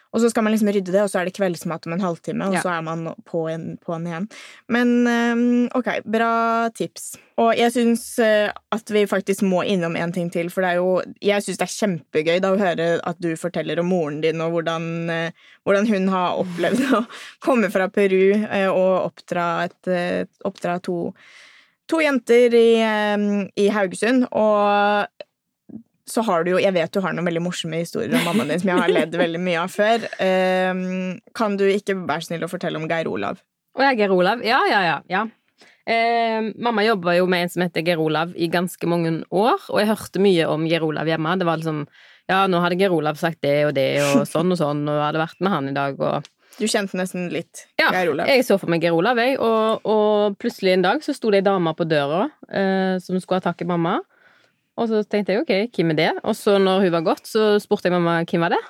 [0.10, 2.48] Og så skal man liksom rydde det, og så er det kveldsmat om en halvtime,
[2.50, 2.64] og ja.
[2.66, 4.26] så er man på en, på igjen.
[4.72, 5.44] Men um,
[5.78, 6.32] ok, bra
[6.74, 7.12] tips.
[7.40, 10.80] Og jeg syns uh, at vi faktisk må innom en ting til, for det er
[10.80, 14.42] jo Jeg syns det er kjempegøy da å høre at du forteller om moren din,
[14.42, 17.04] og hvordan, uh, hvordan hun har opplevd å
[17.46, 19.94] komme fra Peru uh, og oppdra, et,
[20.46, 21.12] oppdra to
[21.90, 22.78] to jenter i,
[23.58, 25.10] i Haugesund, og
[26.10, 28.62] så har du jo Jeg vet du har noen veldig morsomme historier om mammaen din
[28.62, 30.08] som jeg har ledd veldig mye av før.
[30.20, 33.44] Um, kan du ikke være snill å fortelle om Geir Olav?
[33.78, 34.42] Å ja, Geir Olav.
[34.46, 34.98] Ja, ja, ja.
[35.10, 35.26] ja.
[35.90, 39.80] Eh, mamma jobba jo med en som heter Geir Olav i ganske mange år, og
[39.82, 41.38] jeg hørte mye om Geir Olav hjemme.
[41.40, 41.86] Det var liksom
[42.30, 45.24] Ja, nå hadde Geir Olav sagt det og det og sånn og sånn, og hadde
[45.24, 46.28] vært med han i dag og
[46.60, 48.28] du kjente nesten litt ja, Geir Olav?
[48.28, 49.38] Ja, jeg så for meg Geir Olav, jeg.
[49.40, 53.40] Og, og, plutselig en dag så sto det ei dame på døra eh, som skulle
[53.40, 54.00] ha tak i mamma.
[54.80, 56.10] Og så tenkte jeg ok, hvem er det?
[56.24, 58.62] Og så når hun var gått, så spurte jeg mamma hvem var det?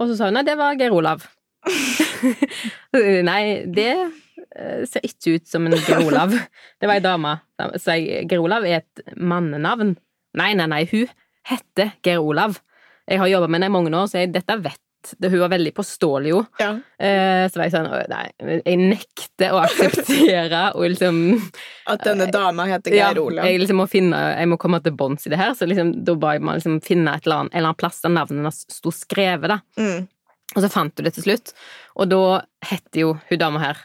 [0.00, 1.26] Og så sa hun nei, det var Geir Olav.
[3.28, 6.34] nei, det eh, ser ikke ut som en Geir Olav.
[6.80, 7.36] Det var ei dame.
[7.78, 9.94] Så Geir Olav er et mannenavn.
[10.40, 11.12] Nei, nei, nei, hun
[11.46, 12.58] heter Geir Olav.
[13.06, 14.80] Jeg har jobba med henne i mange år, så jeg, dette vet
[15.18, 16.40] det, hun var veldig påståelig, jo.
[16.60, 16.70] Ja.
[16.98, 18.24] Eh, så var jeg sånn Nei,
[18.64, 21.20] jeg nekter å akseptere og liksom
[21.90, 23.44] At denne dama heter Geir Olav?
[23.44, 25.92] Ja, jeg liksom må finne Jeg må komme til bunns i det her, så liksom,
[26.06, 28.52] da ba jeg meg liksom finne et eller annet, en eller annen plass der navnene
[28.54, 29.60] sto skrevet, da.
[29.80, 30.06] Mm.
[30.54, 31.54] Og så fant du det til slutt,
[31.98, 32.24] og da
[32.68, 33.80] heter jo hun dama her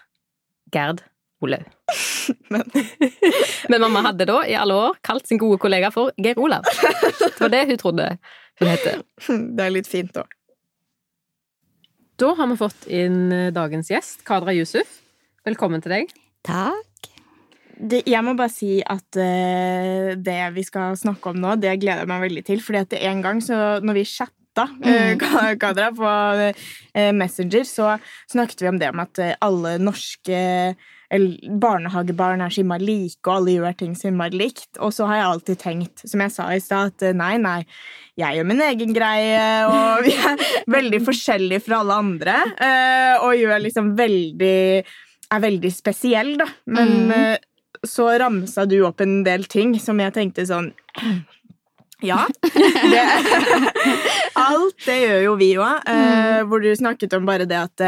[0.74, 1.04] Gerd
[1.42, 1.66] Olaug.
[2.54, 2.64] Men.
[3.70, 6.68] Men mamma hadde da i alle år kalt sin gode kollega for Geir Olav.
[6.68, 8.10] Det var det hun trodde
[8.60, 8.88] hun het.
[9.58, 10.26] Det er litt fint, da.
[12.20, 14.98] Da har vi fått inn eh, dagens gjest, Kadra Yusuf.
[15.48, 16.10] Velkommen til deg.
[16.44, 17.08] Takk.
[17.80, 22.04] Det, jeg må bare si at uh, det vi skal snakke om nå, det gleder
[22.04, 22.60] jeg meg veldig til.
[22.60, 26.12] fordi at en gang så, når vi chatta uh, Kadra, på
[26.44, 26.68] uh,
[27.16, 27.96] Messenger, så
[28.28, 30.44] snakket vi om det om at alle norske
[31.10, 34.70] barnehagebarn er så innmari like, og alle gjør ting så innmari likt.
[34.78, 37.64] Og så har jeg alltid tenkt, som jeg sa i stad, at nei, nei,
[38.20, 40.46] jeg gjør min egen greie, og vi er
[40.78, 42.38] veldig forskjellige fra alle andre.
[42.62, 44.58] Eh, og gjør liksom veldig
[45.30, 46.48] Er veldig spesiell, da.
[46.74, 47.86] Men mm.
[47.86, 50.72] så ramsa du opp en del ting som jeg tenkte sånn
[52.10, 52.24] ja.
[52.42, 53.04] Det,
[54.48, 55.86] alt det gjør jo vi òg.
[55.86, 56.50] Uh, mm.
[56.50, 57.88] Hvor du snakket om bare det at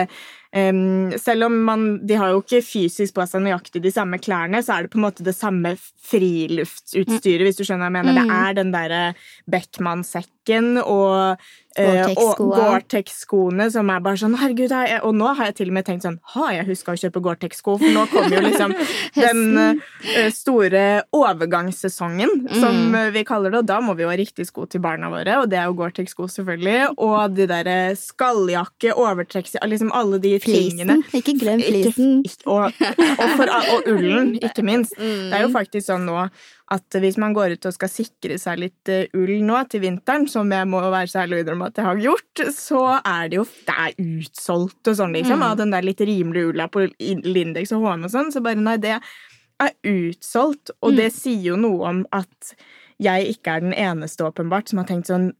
[0.51, 4.59] Um, selv om man, de har jo ikke fysisk på seg nøyaktig de samme klærne,
[4.59, 7.47] så er det på en måte det samme friluftsutstyret, mm.
[7.47, 8.25] hvis du skjønner hva jeg mener.
[8.25, 8.27] Mm.
[8.27, 9.01] Det er den derre
[9.47, 11.39] Beckmann-sekken og
[11.71, 14.73] Gore-Tex-skoene som er bare sånn Herregud,
[15.07, 17.77] og nå har jeg til og med tenkt sånn Har jeg huska å kjøpe Gore-Tex-sko?
[17.79, 18.75] For nå kommer jo liksom
[19.23, 20.83] den uh, store
[21.15, 22.59] overgangssesongen, mm.
[22.59, 25.39] som vi kaller det, og da må vi jo ha riktig sko til barna våre,
[25.39, 29.59] og det er jo Gore-Tex-sko, selvfølgelig, og de derre skalljakke, overtrekks...
[29.71, 30.97] Liksom alle de tingene.
[31.15, 32.23] Ikke glem flisen.
[32.49, 34.97] Og, og, for, og, ullen, ikke minst.
[34.99, 35.29] Mm.
[35.29, 36.25] Det er jo faktisk sånn nå
[36.71, 40.27] at hvis man går ut og skal sikre seg litt eh, ull nå til vinteren,
[40.31, 43.75] som jeg må være særlig om at jeg har gjort, så er det jo det
[43.75, 45.47] er utsolgt og sånn, liksom, mm.
[45.49, 48.31] av den der litt rimelige ulla på Lindex og HM og sånn.
[48.31, 51.01] Så bare nei, det er utsolgt, og mm.
[51.01, 52.55] det sier jo noe om at
[53.01, 55.31] jeg ikke er den eneste, åpenbart, som har tenkt sånn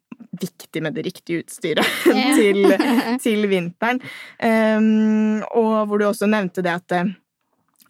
[0.41, 2.37] viktig med det riktige utstyret yeah.
[2.37, 2.61] til,
[3.25, 4.01] til, vinteren.
[4.37, 6.97] Um, og hvor du også nevnte det at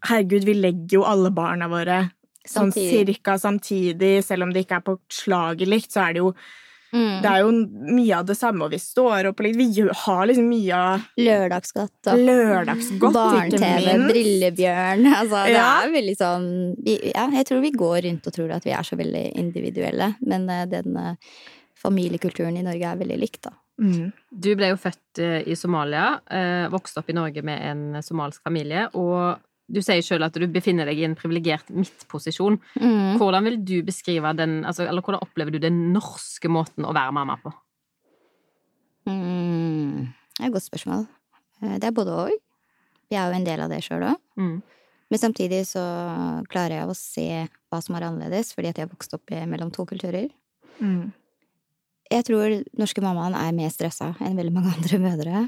[0.02, 2.00] Herregud, vi legger jo alle barna våre
[2.42, 2.90] sånn Samtidig.
[2.90, 6.34] cirka samtidig, selv om det ikke er på slaget likt, så er det jo
[6.92, 7.22] Mm.
[7.24, 7.52] Det er jo
[7.96, 9.68] mye av det samme, og vi står opp litt Vi
[10.04, 15.08] har liksom mye av Lørdagsgodt og lørdagsgodt, barne-TV, brillebjørn.
[15.22, 15.70] Altså, det Ja.
[15.86, 16.50] er veldig sånn
[16.84, 20.16] vi, Ja, jeg tror vi går rundt og tror at vi er så veldig individuelle,
[20.20, 21.16] men eh, den eh,
[21.82, 23.54] familiekulturen i Norge er veldig lik, da.
[23.82, 24.12] Mm.
[24.30, 28.44] Du ble jo født eh, i Somalia, eh, vokste opp i Norge med en somalsk
[28.46, 29.42] familie, og
[29.72, 32.60] du sier sjøl at du befinner deg i en privilegert midtposisjon.
[32.76, 33.18] Mm.
[33.22, 37.16] Hvordan vil du beskrive den, altså, eller hvordan opplever du den norske måten å være
[37.16, 37.54] mamma på?
[39.10, 40.12] Mm.
[40.36, 41.08] Det er et godt spørsmål.
[41.64, 42.36] Eh, Det er både og.
[43.10, 44.20] Vi er jo en del av det sjøl òg.
[44.40, 44.60] Mm.
[45.12, 45.82] Men samtidig så
[46.52, 47.26] klarer jeg å se
[47.72, 50.30] hva som er annerledes, fordi at jeg har vokst opp mellom to kulturer.
[50.80, 51.12] Mm.
[52.12, 55.44] Jeg tror norske mammaen er mer stressa enn veldig mange andre mødre.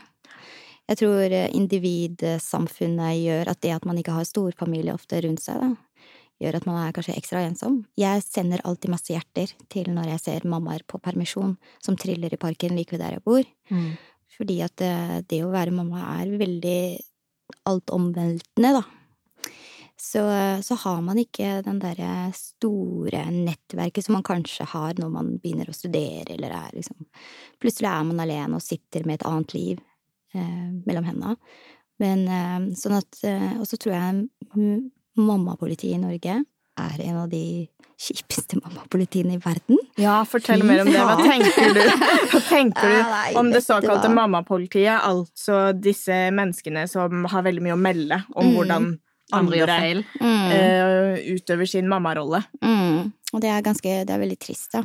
[0.90, 5.60] Jeg tror eh, individsamfunnet gjør at det at man ikke har storfamilie ofte rundt seg,
[5.60, 6.08] da,
[6.44, 7.82] gjør at man er kanskje ekstra ensom.
[8.00, 12.42] Jeg sender alltid masse hjerter til når jeg ser mammaer på permisjon som triller i
[12.42, 13.48] parken like ved der jeg bor.
[13.72, 13.94] Mm.
[14.34, 14.94] Fordi at det,
[15.32, 16.80] det å være mamma er veldig
[17.70, 18.84] altomveltende, da.
[20.04, 20.20] Så,
[20.68, 25.70] så har man ikke den derre store nettverket som man kanskje har når man begynner
[25.72, 27.06] å studere, eller er liksom
[27.64, 29.80] Plutselig er man alene og sitter med et annet liv
[30.36, 31.38] eh, mellom hendene.
[32.04, 34.26] Men eh, sånn at eh, Og så tror jeg
[34.58, 34.82] mm,
[35.24, 36.36] mammapolitiet i Norge
[36.84, 37.70] er en av de
[38.04, 39.80] kjipeste mammapolitiene i verden.
[40.02, 41.00] Ja, fortell mer om det.
[41.00, 41.82] Hva tenker du,
[42.34, 45.00] Hva tenker du om det såkalte mammapolitiet?
[45.00, 48.54] Altså disse menneskene som har veldig mye å melde om Mm.
[48.60, 48.92] hvordan
[49.32, 50.02] Andre gjør andre feil.
[50.20, 52.44] Uh, utøver sin mammarolle.
[52.62, 53.14] Mm.
[53.34, 54.84] Og det er ganske Det er veldig trist, da.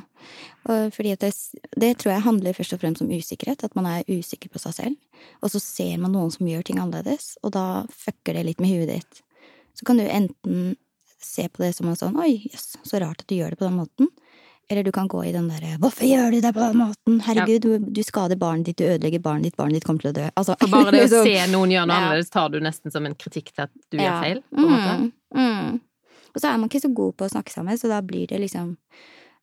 [0.69, 1.33] Og fordi at det,
[1.77, 3.65] det tror jeg handler først og fremst om usikkerhet.
[3.65, 5.23] At man er usikker på seg selv.
[5.43, 8.73] Og så ser man noen som gjør ting annerledes, og da fucker det litt med
[8.73, 9.23] huet ditt.
[9.77, 10.77] Så kan du enten
[11.23, 13.67] se på det som en sånn Oi, jøss, så rart at du gjør det på
[13.67, 14.11] den måten.
[14.71, 17.21] Eller du kan gå i den derre Hvorfor gjør du det på den måten?
[17.25, 20.17] Herregud, du, du skader barnet ditt, du ødelegger barnet ditt, barnet ditt kommer til å
[20.19, 20.27] dø.
[20.37, 22.01] Altså, For bare det å liksom- se noen gjøre noe Ja.
[22.03, 24.43] annerledes, tar du nesten som en kritikk til at du gjør feil?
[24.53, 24.97] på en måte.
[25.35, 25.81] Mm, mm.
[26.35, 28.41] Og så er man ikke så god på å snakke sammen, så da blir det
[28.45, 28.77] liksom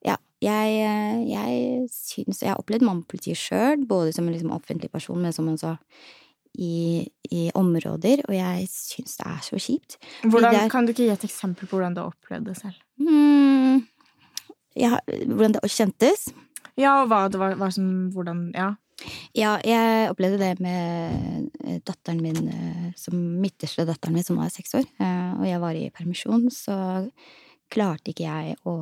[0.05, 4.91] Ja, jeg, eh, jeg syns Jeg har opplevd mannpolitiet sjøl, både som en liksom offentlig
[4.93, 5.77] person, men som også sa,
[6.57, 7.01] i,
[7.33, 9.97] i områder, og jeg syns det er så kjipt.
[10.23, 12.55] Hvordan, det er- kan du ikke gi et eksempel på hvordan du har opplevd det
[12.61, 12.77] selv?
[13.01, 13.81] Mm,
[14.75, 16.27] jeg, hvordan det kjentes?
[16.75, 18.73] Ja, og hva det var, hva som Hvordan Ja.
[19.35, 21.49] Ja, jeg opplevde det med
[21.83, 25.75] datteren min, eh, som midterste datteren min, som var seks år, eh, og jeg var
[25.75, 26.77] i permisjon, så
[27.71, 28.75] klarte ikke jeg å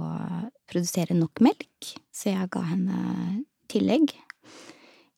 [0.69, 2.99] produsere nok melk, så jeg ga henne
[3.71, 4.13] tillegg.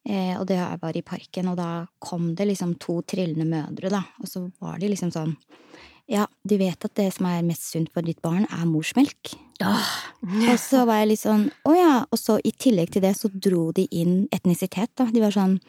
[0.05, 4.03] Eh, og det var i parken, og da kom det liksom to trillende mødre, da,
[4.21, 5.35] og så var de liksom sånn
[6.07, 9.33] Ja, du vet at det som er mest sunt for ditt barn, er morsmelk.
[9.63, 11.93] Og så var jeg litt sånn Å ja.
[12.11, 15.07] Og så i tillegg til det så dro de inn etnisitet, da.
[15.07, 15.59] De var sånn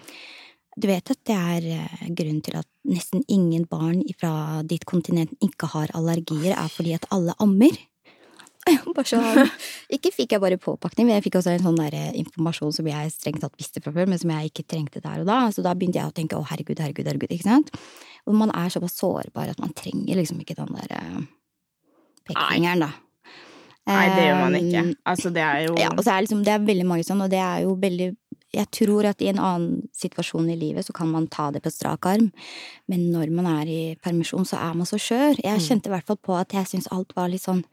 [0.76, 5.32] Du vet at det er eh, grunnen til at nesten ingen barn fra ditt kontinent
[5.44, 7.78] ikke har allergier, er fordi at alle ammer.
[8.96, 9.48] Bare sånn.
[9.94, 12.90] Ikke fikk jeg bare påpakning, men jeg fikk også en sånn der eh, informasjon som
[12.90, 15.38] jeg strengt tatt visste fra før, men som jeg ikke trengte der og da.
[15.54, 17.72] Så da begynte jeg å tenke å herregud, herregud, herregud, ikke sant.
[18.26, 21.20] Og man er såpass sårbar at man trenger liksom ikke den der eh,
[22.26, 22.92] pekefingeren, da.
[23.86, 24.84] Nei, det gjør man ikke.
[25.06, 27.30] Altså, det er jo ja, og så er liksom, det er veldig mange sånn, og
[27.30, 28.08] det er jo veldig
[28.56, 31.70] Jeg tror at i en annen situasjon i livet så kan man ta det på
[31.70, 32.30] strak arm,
[32.88, 35.42] men når man er i permisjon, så er man så skjør.
[35.44, 37.64] Jeg kjente i hvert fall på at jeg syntes alt var litt sånn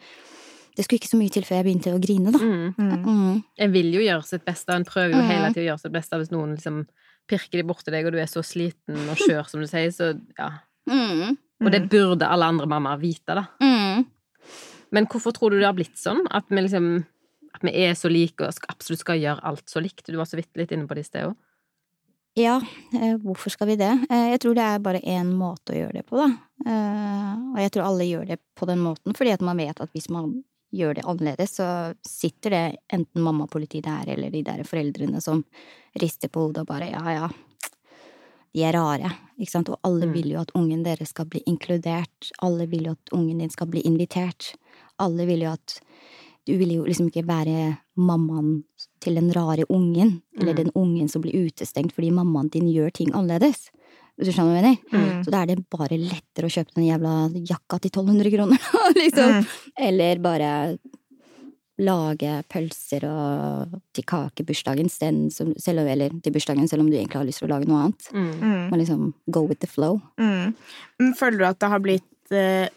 [0.74, 2.40] Det skulle ikke så mye til før jeg begynte å grine, da.
[2.42, 2.74] Mm.
[2.78, 2.94] mm.
[3.06, 3.42] Mm.
[3.62, 5.30] En vil jo gjøre sitt beste, og en prøver jo mm.
[5.30, 6.84] hele tida å gjøre sitt beste hvis noen liksom
[7.30, 10.12] pirker de borti deg, og du er så sliten og skjør, som du sier, så
[10.38, 10.50] ja.
[10.90, 11.38] Mm.
[11.64, 13.46] Og det burde alle andre mammaer vite, da.
[14.94, 16.22] Men hvorfor tror du det har blitt sånn?
[16.32, 16.92] At vi liksom
[17.54, 20.08] At vi er så like og skal, absolutt skal gjøre alt så likt?
[20.10, 21.36] Du var så vidt litt inne på det i sted òg.
[22.34, 22.56] Ja,
[22.98, 23.92] eh, hvorfor skal vi det?
[24.10, 26.32] Eh, jeg tror det er bare én måte å gjøre det på, da.
[26.66, 29.94] Eh, og jeg tror alle gjør det på den måten, fordi at man vet at
[29.94, 30.32] hvis man
[30.74, 31.68] gjør det annerledes, så
[32.02, 32.64] sitter det
[32.98, 35.44] enten mammapoliti der, eller de der foreldrene som
[36.02, 37.30] rister på hodet og bare ja, ja,
[38.54, 40.14] de er rare, ikke sant, og alle Mm.
[40.18, 43.68] vil jo at ungen deres skal bli inkludert, alle vil jo at ungen din skal
[43.70, 44.56] bli invitert,
[45.00, 45.80] alle vil jo at
[46.46, 48.64] du vil jo liksom ikke være mammaen
[49.00, 50.58] til den rare ungen, eller Mm.
[50.58, 53.70] den ungen som blir utestengt fordi mammaen din gjør ting annerledes.
[54.20, 55.16] Du skjønner hva jeg mener?
[55.16, 55.24] Mm.
[55.26, 57.14] Så da er det bare lettere å kjøpe den jævla
[57.48, 58.60] jakka til 1200 kroner,
[59.02, 59.32] liksom.
[59.40, 59.46] Mm.
[59.88, 60.78] Eller bare
[61.80, 64.90] lage pølser og til kakebursdagen,
[65.32, 67.66] som- selv om- eller til bursdagen, selv om du egentlig har lyst til å lage
[67.68, 68.12] noe annet.
[68.14, 68.40] Mm.
[68.42, 68.72] Mm.
[68.78, 70.02] Liksom go with the flow.
[70.20, 70.54] Mm.
[71.16, 72.68] Føler du at det har blitt eh,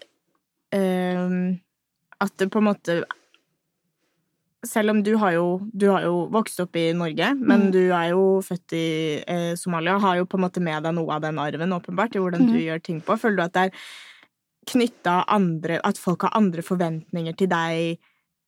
[0.72, 1.58] eh,
[2.20, 3.02] At det på en måte
[4.66, 7.72] Selv om du har jo, du har jo vokst opp i Norge, men Mm.
[7.72, 11.12] du er jo født i eh, Somalia, har jo på en måte med deg noe
[11.14, 12.64] av den arven, åpenbart, i hvordan du Mm.
[12.64, 13.14] gjør ting på.
[13.20, 13.70] Føler du at det er
[14.66, 17.98] knytta andre At folk har andre forventninger til deg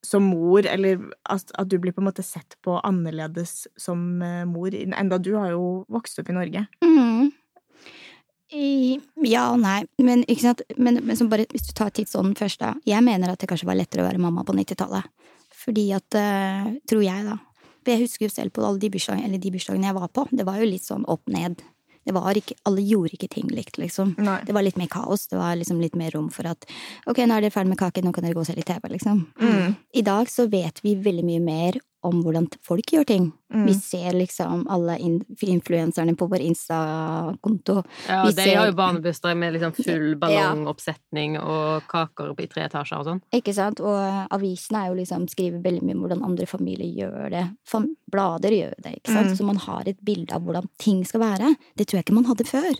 [0.02, 4.44] som mor, eller at, at du blir på en måte sett på annerledes som eh,
[4.44, 6.66] mor, enda du har jo vokst opp i Norge?
[6.82, 7.30] Mhm.
[8.52, 10.24] Ja og nei, men,
[10.76, 12.74] men, men bare, hvis du tar tidsånden først, da.
[12.88, 15.10] Jeg mener at det kanskje var lettere å være mamma på 90-tallet.
[15.58, 17.36] Fordi at uh, Tror jeg, da.
[17.82, 20.24] For jeg husker jo selv på alle de bursdagene, eller de bursdagene jeg var på.
[20.32, 21.60] Det var jo litt sånn opp ned.
[22.08, 24.14] Det var ikke, alle gjorde ikke ting likt, liksom.
[24.24, 24.38] Nei.
[24.48, 25.26] Det var litt mer kaos.
[25.28, 26.64] Det var liksom litt mer rom for at
[27.04, 28.88] ok, nå er dere ferdig med kaken, nå kan dere gå og se litt TV,
[28.94, 29.26] liksom.
[29.42, 29.74] Mm.
[29.92, 33.24] I dag så vet vi veldig mye mer om hvordan folk gjør ting.
[33.52, 33.64] Mm.
[33.66, 37.82] Vi ser liksom alle in influenserne på vår Insta-konto.
[38.08, 42.64] Ja, Vi de ser- har jo barnebursdag med liksom full ballongoppsetning og kaker i tre
[42.68, 43.22] etasjer og sånn.
[43.34, 43.80] Ikke sant?
[43.80, 47.44] Og eh, avisene er jo liksom skriver veldig mye om hvordan andre familier gjør det.
[47.66, 49.32] Fam blader gjør det, ikke sant?
[49.32, 49.36] Mm.
[49.40, 51.54] Så man har et bilde av hvordan ting skal være.
[51.76, 52.78] Det tror jeg ikke man hadde før.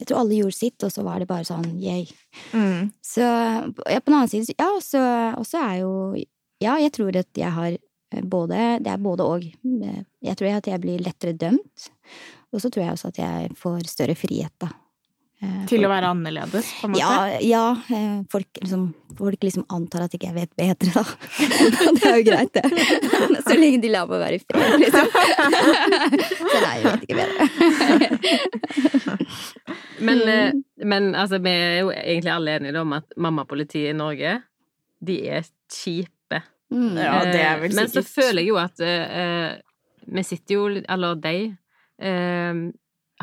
[0.00, 2.04] Jeg tror alle gjorde sitt, og så var det bare sånn yay.
[2.52, 2.90] Mm.
[3.00, 5.00] Så ja, på den annen side, ja, så
[5.38, 5.92] også er jo
[6.62, 7.74] Ja, jeg tror at jeg har
[8.22, 9.44] både Det er både og.
[9.44, 11.90] Eh, Jeg tror at jeg blir lettere dømt,
[12.52, 14.68] og så tror jeg også at jeg får større frihet, da.
[15.44, 17.02] Eh, Til folk, å være annerledes, på en måte?
[17.02, 17.10] Ja,
[17.42, 21.04] ja eh, folk, liksom, folk liksom antar at ikke jeg vet bedre, da.
[21.98, 22.64] det er jo greit, det.
[23.48, 25.06] Så lenge de lar meg være i fred, liksom.
[26.54, 27.42] Så nei, jeg vet ikke bedre.
[30.04, 30.50] Men, eh,
[30.84, 34.38] men altså, vi er jo egentlig alle enige om at mammapolitiet i Norge,
[35.04, 36.13] de er kjipe.
[36.72, 36.96] Mm.
[36.96, 37.76] Ja, det er vel sikkert.
[37.76, 39.60] Men så føler jeg jo at uh,
[40.16, 41.34] vi sitter jo, eller de,
[42.02, 42.62] uh,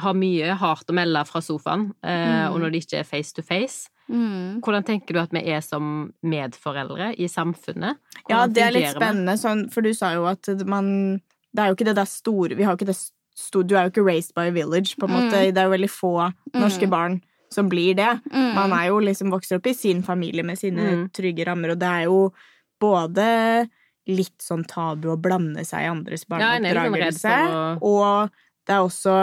[0.01, 2.53] har mye hardt å melde fra sofaen, uh, Mm.
[2.53, 3.89] og når det ikke er face to face.
[4.11, 4.59] Mm.
[4.61, 7.97] Hvordan tenker du at vi er som medforeldre i samfunnet?
[8.29, 11.21] Ja, det er litt spennende, sånn, for du sa jo at man
[11.53, 12.97] Det er jo ikke det der store Vi har jo ikke det
[13.35, 15.31] store Du er jo ikke raised by a village, på en måte.
[15.35, 15.53] Mm.
[15.53, 16.11] Det er jo veldig få
[16.55, 18.21] norske barn som blir det.
[18.31, 18.53] Mm.
[18.55, 21.09] Man er jo liksom vokser opp i sin familie med sine Mm.
[21.11, 22.33] trygge rammer, og det er jo
[22.81, 23.25] både
[24.11, 27.33] litt sånn tabu å blande seg i andres barneoppdragelse,
[27.79, 29.15] for og det er også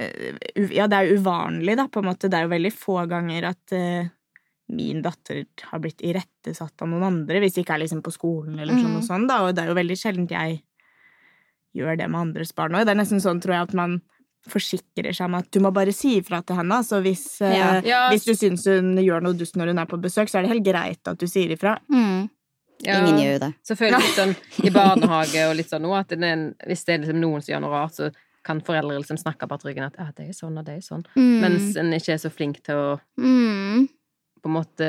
[0.00, 0.40] eh,
[0.74, 2.30] Ja, det er uvanlig, da, på en måte.
[2.30, 4.10] Det er jo veldig få ganger at eh,
[4.70, 8.58] min datter har blitt irettesatt av noen andre, hvis det ikke er liksom på skolen
[8.58, 10.60] eller sånn og sånn, da, og det er jo veldig sjelden jeg
[11.76, 12.86] gjør det med andres barn òg.
[12.86, 14.00] Det er nesten sånn, tror jeg, at man
[14.48, 16.80] forsikrer seg om at du må bare si ifra til henne.
[16.86, 17.80] Så hvis, eh, Ja.
[17.84, 18.02] Ja.
[18.10, 20.54] hvis du syns hun gjør noe dust når hun er på besøk, så er det
[20.54, 21.78] helt greit at du sier ifra.
[21.90, 22.30] Mm.
[22.80, 23.00] Ja.
[23.04, 23.54] Ingen gjør jo det.
[23.62, 26.54] Så føler jeg litt sånn i barnehage og litt sånn nå, at det er en,
[26.66, 28.10] hvis det er liksom noen som gjør noe rart, så
[28.42, 31.04] kan foreldre liksom snakke på ryggen at ja, det er sånn og det er sånn.
[31.12, 31.40] Mm.
[31.42, 33.84] Mens en ikke er så flink til å mm.
[34.40, 34.88] på en måte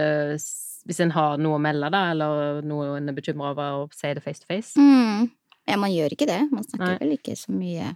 [0.87, 4.09] Hvis en har noe å melde, da, eller noe en er bekymra over, og si
[4.15, 4.79] det face to face.
[4.79, 5.27] Mm.
[5.69, 6.39] Ja, man gjør ikke det.
[6.49, 6.69] Man Nei.
[6.71, 7.91] snakker vel ikke så mye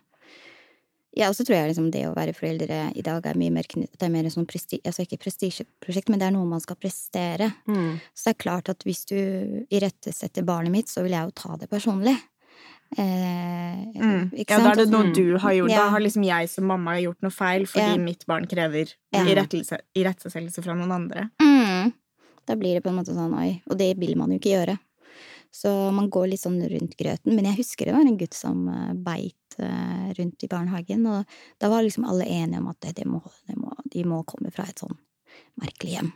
[1.15, 3.63] Ja, og så tror jeg liksom det å være foreldre i dag er mye mer
[3.71, 4.81] Det er mer sånn presti...
[4.83, 7.53] Altså ikke prestisjeprosjekt, men det er noe man skal prestere.
[7.71, 8.01] Mm.
[8.13, 9.15] Så det er klart at hvis du
[9.71, 12.17] irettesetter barnet mitt, så vil jeg jo ta det personlig.
[12.97, 14.29] Eh, Mm.
[14.35, 15.71] Ja, da er det noe du har gjort.
[15.71, 17.97] Da har liksom jeg som mamma gjort noe feil fordi Ja.
[17.97, 19.23] mitt barn krever Ja.
[19.23, 21.29] irettesettelse fra noen andre.
[21.41, 21.93] Mm.
[22.45, 24.79] Da blir det på en måte sånn oi, og det vil man jo ikke gjøre.
[25.51, 27.33] Så man går litt sånn rundt grøten.
[27.33, 31.37] Men jeg husker det var en gutt som eh, beit eh, rundt i barnehagen, og
[31.61, 34.67] da var liksom alle enige om at det må, de må, de må komme fra
[34.69, 34.95] et sånn
[35.61, 36.13] merkelig hjem.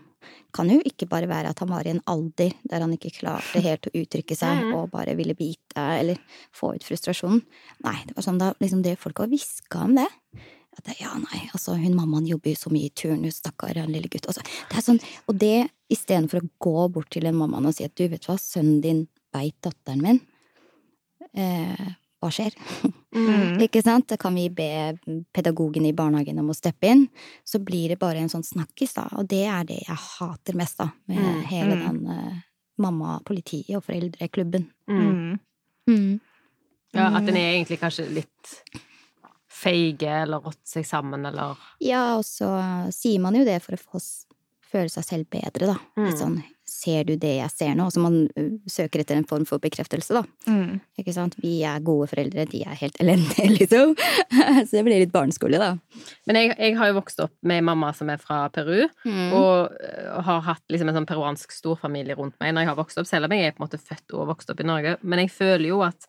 [0.55, 3.61] Kan jo ikke bare være at han var i en alder der han ikke klarte
[3.63, 6.19] helt å uttrykke seg og bare ville bite eller
[6.55, 7.43] få ut frustrasjonen.
[7.85, 10.09] Nei, det var sånn da liksom det folk har hviska om det.
[10.79, 14.11] At ja, nei, altså hun mammaen jobber jo så mye i turnus, stakkar, han lille
[14.11, 14.29] gutt.
[14.29, 17.87] Altså, det er sånn, og det istedenfor å gå bort til en mammaen og si
[17.87, 19.01] at du, vet hva, sønnen din
[19.33, 20.21] beit datteren min.
[21.33, 21.89] Eh,
[22.21, 22.55] hva skjer?
[23.15, 23.57] Mm.
[23.65, 24.07] Ikke sant?
[24.11, 24.67] Da kan vi be
[25.33, 27.07] pedagogen i barnehagen om å steppe inn.
[27.47, 29.07] Så blir det bare en sånn snakkis, da.
[29.17, 30.91] Og det er det jeg hater mest, da.
[31.09, 31.81] Med Mm, hele mm.
[31.87, 32.37] den uh,
[32.77, 34.69] mamma, politiet og foreldreklubben.
[34.89, 35.39] Mm.
[35.89, 36.19] Mm.
[36.93, 38.53] Ja, at den er egentlig kanskje litt
[39.59, 42.47] feige eller rått seg sammen, eller Ja, og så
[42.95, 44.01] sier man jo det for å få
[44.69, 45.77] føle seg selv bedre, da.
[45.97, 46.05] Mm.
[46.05, 46.37] Litt sånn
[46.79, 47.85] ser du det jeg ser nå?
[47.89, 48.15] Altså man
[48.71, 50.23] søker etter en form for bekreftelse, da.
[50.47, 50.77] Mm.
[51.01, 51.35] Ikke sant?
[51.43, 53.91] Vi er gode foreldre, de er helt elendige, liksom.
[54.67, 55.73] så det blir litt barneskole, da.
[56.29, 59.31] Men jeg, jeg har jo vokst opp med mamma som er fra Peru, Mm.
[59.35, 59.75] og
[60.25, 63.27] har hatt liksom en sånn peruansk storfamilie rundt meg når jeg har vokst opp, selv
[63.29, 64.95] om jeg er på en måte født og vokst opp i Norge.
[65.03, 66.07] Men jeg føler jo at,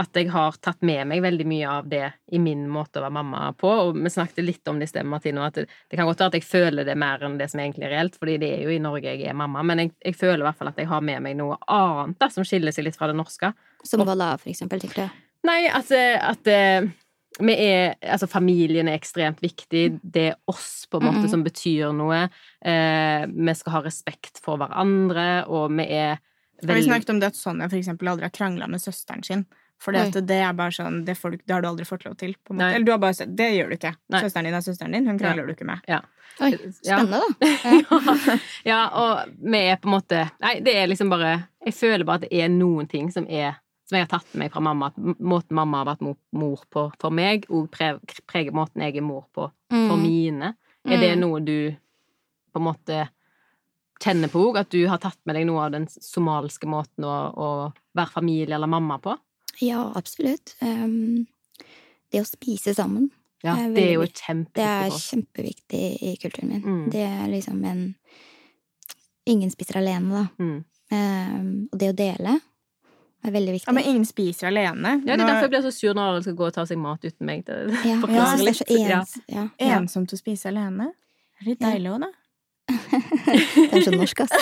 [0.00, 3.12] at jeg har tatt med meg veldig mye av det i min måte å være
[3.18, 3.68] mamma på.
[3.68, 6.32] Og vi snakket litt om det i sted, Martine, at det, det kan godt være
[6.32, 8.72] at jeg føler det mer enn det som egentlig er reelt, fordi det er jo
[8.72, 11.04] i Norge jeg er mamma, men jeg, jeg føler i hvert fall at jeg har
[11.04, 13.52] med meg noe annet da, som skiller seg litt fra det norske.
[13.84, 15.20] Som hva da, for eksempel, tenker du?
[15.48, 16.88] Nei, at, at eh,
[17.40, 19.84] vi er Altså, familien er ekstremt viktig.
[20.02, 21.30] Det er oss, på en måte, Mhm.
[21.32, 22.24] som betyr noe.
[22.60, 26.18] Eh, vi skal ha respekt for hverandre, og vi er
[26.60, 29.24] veldig Har vi snakket om det at Sonja for eksempel aldri har krangla med søsteren
[29.24, 29.46] sin?
[29.80, 32.34] For det, er bare sånn, det, får du, det har du aldri fått lov til.
[32.44, 32.66] på en måte.
[32.66, 32.74] Nei.
[32.76, 33.94] Eller du har bare sett, det gjør du ikke.
[34.12, 34.20] Nei.
[34.20, 35.80] Søsteren din er søsteren din, hun krangler du ikke med.
[36.40, 36.50] Oi,
[36.84, 36.98] Ja.
[37.00, 38.36] spennende, da.
[38.70, 41.32] ja, og vi er på en måte Nei, det er liksom bare
[41.66, 43.58] Jeg føler bare at det er noen ting som er
[43.90, 44.86] Som jeg har tatt med meg fra mamma.
[44.92, 49.02] At måten mamma har vært mor, mor på for meg, og preger måten jeg er
[49.04, 50.02] mor på for Mm.
[50.02, 50.52] mine.
[50.86, 51.20] Er det Mm.
[51.24, 51.70] noe du
[52.54, 53.08] på en måte
[54.00, 54.60] kjenner på òg?
[54.60, 57.48] At du har tatt med deg noe av den somaliske måten å, å
[57.96, 59.16] være familie eller mamma på?
[59.58, 60.54] Ja, absolutt.
[60.62, 61.26] Um,
[62.12, 63.10] det å spise sammen,
[63.42, 64.54] Ja, Det er det er jo kjempeviktig.
[64.54, 66.62] det er kjempeviktig i kulturen min.
[66.62, 66.90] Mm.
[66.92, 67.94] Det er liksom en
[69.26, 70.26] Ingen spiser alene, da.
[70.42, 70.64] Mm.
[70.90, 72.40] Um, og det å dele
[73.22, 73.66] er veldig viktig.
[73.68, 74.94] Ja, Men ingen spiser alene.
[75.04, 76.78] Ja, det er derfor jeg blir så sur når Arild skal gå og ta seg
[76.80, 77.44] mat uten meg.
[77.46, 78.08] Det ja, litt.
[78.08, 79.18] det er så ens.
[79.28, 79.44] Ja.
[79.76, 80.86] Ensomt å spise alene.
[81.38, 82.10] Det er litt deilig òg, da.
[82.70, 84.30] Det er så norsk, ass.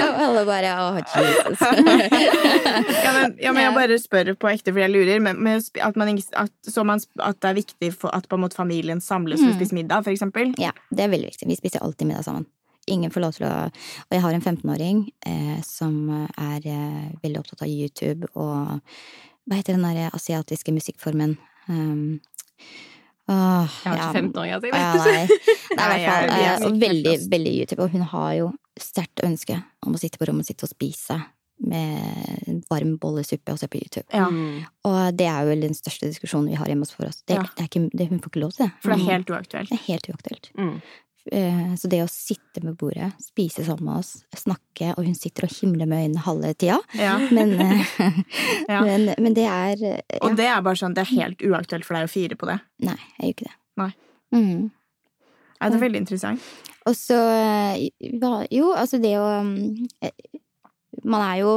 [0.10, 1.60] Og alle bare Å, Jesus.
[3.04, 5.20] Ja, men, ja, men jeg bare spør på ekte, fordi jeg lurer.
[5.24, 6.10] Men, men at, man,
[6.42, 9.54] at, så man, at det er viktig for at på en måte familien samles Mm.
[9.56, 10.52] spise middag, for eksempel.
[10.60, 11.48] Ja, det er veldig viktig.
[11.48, 12.46] Vi spiser alltid middag sammen.
[12.90, 17.38] Ingen får lov til å Og jeg har en 15-åring eh, som er eh, veldig
[17.42, 18.80] opptatt av YouTube og
[19.46, 21.36] Hva heter den derre asiatiske musikkformen?
[21.68, 22.20] Um,
[23.28, 24.08] åh, Jeg har ja.
[24.08, 24.66] ikke 15 år, altså.
[24.66, 25.20] Jeg Ja, vet nei.
[25.20, 25.26] Ja,
[25.80, 26.40] Nei, i Nei, hvert fall.
[26.40, 27.82] eh, Og veldig, veldig YouTube.
[27.84, 28.50] Og hun har jo
[28.82, 31.18] sterkt ønske om å sitte på rommet sitt og spise
[31.60, 34.06] med en varm bollesuppe og se på YouTube.
[34.16, 34.64] Ja, Mm.
[34.88, 37.20] Og det er jo vel den største diskusjonen vi har hjemme hos for oss.
[37.28, 37.42] Det, Ja.
[37.56, 38.72] det er ikke, det, hun får ikke lov til det.
[38.80, 39.68] For det er helt uaktuelt.
[39.68, 40.50] Det er helt uaktuelt.
[40.56, 40.80] Mm.
[41.32, 45.44] Eh, Så det å sitte med bordet, spise sammen med oss, snakke, og hun sitter
[45.44, 47.18] og himler med øynene halve tida, Ja.
[47.30, 47.84] men, eh,
[48.68, 50.18] men, men det er eh, ja.
[50.22, 52.58] Og det er bare sånn, det er helt uaktuelt for deg å fire på det.
[52.88, 53.56] Nei, jeg gjør ikke det.
[53.76, 53.92] Nei.
[54.32, 54.70] Mhm.
[55.60, 56.44] Ja, det er veldig interessant.
[56.88, 57.88] Og så eh,
[58.50, 60.38] Jo, altså det å mm, eh,
[61.04, 61.50] Man er jo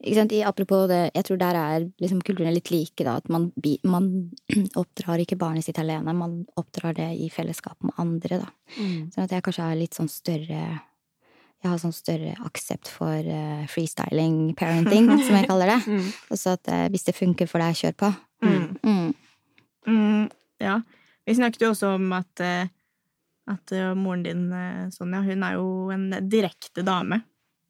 [0.00, 3.18] ikke sant, Apropos det, jeg tror der er liksom kulturene litt like, da.
[3.20, 3.50] At man,
[3.88, 4.08] man
[4.80, 8.50] oppdrar ikke barnet sitt alene, man oppdrar det i fellesskap med andre, da.
[8.76, 9.12] Mm.
[9.14, 10.60] Sånn at jeg kanskje har litt sånn større
[11.64, 15.80] Jeg har sånn større aksept for uh, freestyling parenting, som jeg kaller det.
[15.88, 16.10] Mm.
[16.28, 18.12] Og så at uh, hvis det funker for deg, kjør på.
[18.44, 18.66] Mm.
[18.84, 19.08] Mm.
[19.88, 20.26] Mm,
[20.60, 20.80] ja.
[21.24, 22.68] Vi snakket jo også om at, eh,
[23.50, 27.22] at eh, moren din, eh, Sonja, hun er jo en direkte dame.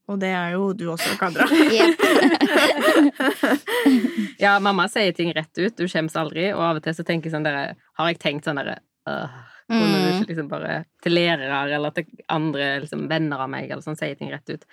[0.07, 1.47] Og det er jo du også, Kadra.
[4.39, 7.31] Ja, mamma sier ting rett ut, du skjems aldri, og av og til så tenker
[7.31, 9.37] jeg sånn der, Har jeg tenkt sånn derre øh,
[9.71, 10.19] Kunne du Mm.
[10.19, 14.13] ikke liksom bare til lærere eller til andre liksom, venner av meg eller sånn, sier
[14.19, 14.67] ting rett ut?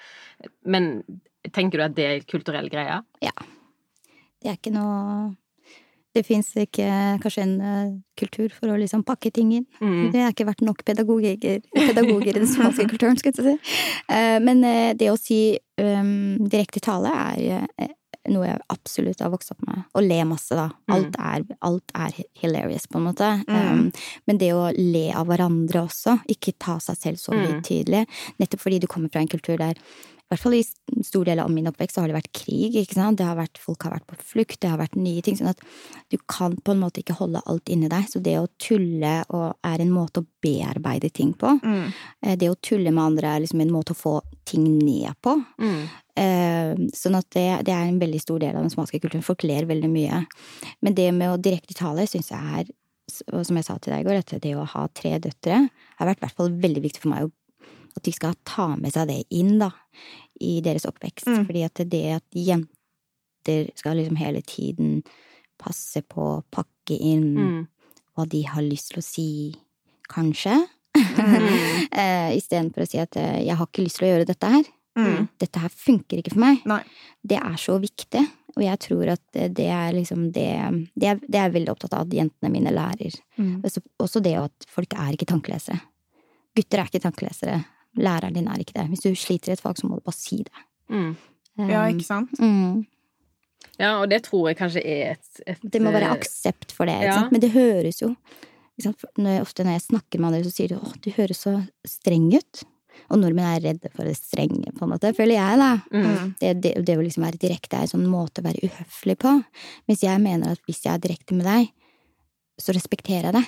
[0.67, 0.89] Men
[1.55, 2.97] tenker du at det er kulturell greie?
[3.21, 5.31] Det er ikke noe
[6.13, 6.88] Det fins ikke
[7.24, 9.65] kanskje en eh, kultur for å liksom pakke ting inn.
[9.80, 10.12] Mm.
[10.12, 11.38] Det har ikke vært nok pedagoger,
[11.71, 13.80] pedagoger i den spanske kulturen, skulle jeg si.
[14.12, 17.95] Eh, Men eh, det å si um, direkte tale er
[18.30, 19.80] noe jeg absolutt har vokst opp med.
[19.97, 20.67] Og le masse, da.
[20.93, 23.30] Alt er, alt er hilarious, på en måte.
[23.47, 23.88] Um,
[24.30, 27.47] men det å le av hverandre også, ikke ta seg selv så Mm.
[27.47, 28.04] høytidelig.
[28.38, 29.74] Nettopp fordi du kommer fra en kultur der
[30.32, 32.96] i hvert fall i stor del av min oppvekst så har det vært krig, ikke
[32.96, 33.17] sant.
[33.20, 35.36] Det har vært, folk har vært på flukt, det har vært nye ting.
[35.36, 35.60] Sånn at
[36.08, 38.08] du kan på en måte ikke holde alt inni deg.
[38.08, 41.58] Så det å tulle og er en måte å bearbeide ting på.
[41.60, 41.91] Mm.
[42.24, 45.36] Eh, Det å tulle med andre er liksom en måte å få ting ned på.
[45.60, 45.82] Mm.
[46.15, 49.24] Eh, Sånn at det, det er en veldig stor del av den somaliske kulturen.
[49.28, 50.24] Folk ler veldig mye.
[50.82, 52.72] Men det med å direkte tale syns jeg er,
[53.34, 55.65] og som jeg sa til deg i går, dette det å ha tre døtre
[56.00, 57.32] har vært i hvert fall veldig viktig for meg å-
[57.97, 59.71] at de skal ta med seg det inn, da,
[60.41, 61.27] i deres oppvekst.
[61.27, 61.45] Mm.
[61.49, 65.01] Fordi at det at jenter skal liksom hele tiden
[65.62, 67.67] passe på å pakke inn Mm.
[68.15, 69.30] hva de har lyst til å si,
[70.10, 70.58] kanskje.
[70.95, 71.88] Mm.
[72.01, 74.69] eh, Istedenfor å si at eh, 'jeg har ikke lyst til å gjøre dette her'.
[74.97, 75.30] Mm.
[75.39, 76.65] Dette her funker ikke for meg.
[76.67, 76.84] Nei.
[77.23, 78.25] Det er så viktig.
[78.58, 81.71] Og jeg tror at det det er liksom det Det er, det er jeg veldig
[81.71, 83.13] opptatt av at jentene mine lærer.
[83.38, 83.62] Mm.
[83.63, 85.80] Også, også det at folk er ikke tankelesere.
[86.56, 87.63] Gutter er ikke tankelesere.
[87.99, 88.88] Læreren din er ikke det.
[88.91, 90.65] Hvis du sliter i et fag, så må du bare si det.
[90.92, 91.12] Mm.
[91.67, 92.39] Ja, Um, ikke sant?
[92.39, 92.85] mm.
[93.79, 96.87] Ja, og det tror jeg kanskje er et, et Det må være eh, aksept for
[96.89, 96.96] det.
[97.02, 97.17] Ikke ja.
[97.19, 97.31] sant?
[97.35, 99.02] Men det høres jo ikke sant?
[99.02, 101.58] For Når, Ofte når jeg snakker med andre, så sier de åh, du høres så
[101.87, 102.63] streng ut'.
[103.12, 105.69] Og nordmenn er redde for det strenge, på en måte, føler jeg, da.
[105.92, 106.33] Mm.
[106.39, 109.31] Det, det, det å liksom være direkte er en sånn måte å være uhøflig på.
[109.87, 111.71] Mens jeg mener at hvis jeg er direkte med deg,
[112.62, 113.46] så respekterer jeg det.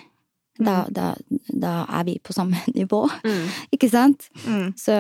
[0.60, 1.16] Da, da,
[1.50, 3.48] da er vi på samme nivå, Mm.
[3.74, 4.28] ikke sant?
[4.46, 4.68] Mm.
[4.78, 4.94] Så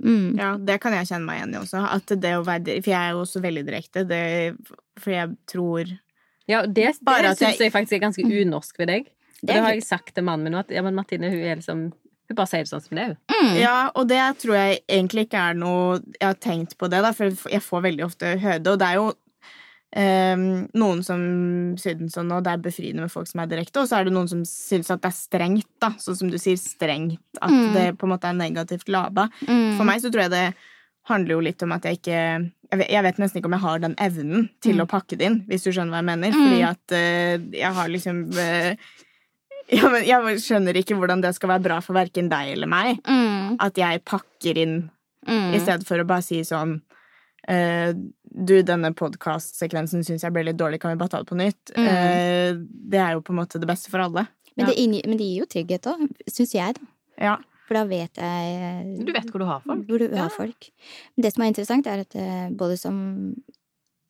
[0.00, 0.38] mm.
[0.38, 1.82] Ja, det kan jeg kjenne meg igjen i også.
[1.92, 4.06] At det å være, for jeg er jo også veldig direkte.
[4.08, 4.22] Det,
[4.98, 5.92] for jeg tror
[6.48, 6.74] Ja, det,
[7.04, 9.06] det syns jeg- jeg faktisk er ganske unorsk ved deg.
[9.42, 11.56] Og Det det har jeg sagt til mannen min at ja, men Martine hun er
[11.60, 11.92] liksom
[12.28, 13.16] Hun bare sier det sånn som det er.
[13.28, 13.56] Mm.
[13.60, 17.12] Ja, og det tror jeg egentlig ikke er noe Jeg har tenkt på det, da,
[17.12, 18.72] for jeg får veldig ofte høre det.
[18.72, 19.12] Og det er jo
[19.94, 20.34] eh,
[20.74, 21.20] noen som
[21.78, 24.14] synes sånn, og det er befriende med folk som er direkte, og så er det
[24.16, 25.92] noen som synes at det er strengt, da.
[26.02, 27.20] Sånn som du sier, strengt.
[27.40, 27.72] At Mm.
[27.74, 29.28] det på en måte er negativt lada.
[29.46, 29.76] Mm.
[29.78, 30.54] For meg så tror jeg det
[31.06, 33.60] handler jo litt om at jeg ikke Jeg vet, jeg vet nesten ikke om jeg
[33.60, 36.32] har den evnen til å pakke det inn, hvis du skjønner hva jeg mener.
[36.32, 36.70] Fordi Mm.
[36.70, 38.74] at uh, jeg har liksom uh,
[39.78, 42.98] ja, men Jeg skjønner ikke hvordan det skal være bra for verken deg eller meg.
[43.06, 43.56] Mm.
[43.60, 44.90] At jeg pakker inn
[45.26, 45.54] Mm.
[45.54, 46.82] i stedet for å bare si sånn
[47.46, 51.70] Du, denne podkastsekvensen syns jeg ble litt dårlig, kan vi bare ta det på nytt?
[51.76, 51.86] Mm.
[51.86, 52.56] Eh,
[52.90, 54.24] det er jo på en måte det beste for alle.
[54.56, 56.88] Men, det inngir, men det gir jo trygghet òg, syns jeg, da.
[57.22, 57.34] Ja.
[57.64, 59.84] For da vet jeg Du vet hvor du har folk.
[59.88, 60.24] Hvor du Ja.
[60.24, 60.66] har folk.
[61.16, 62.98] Det som er interessant, er at eh, både som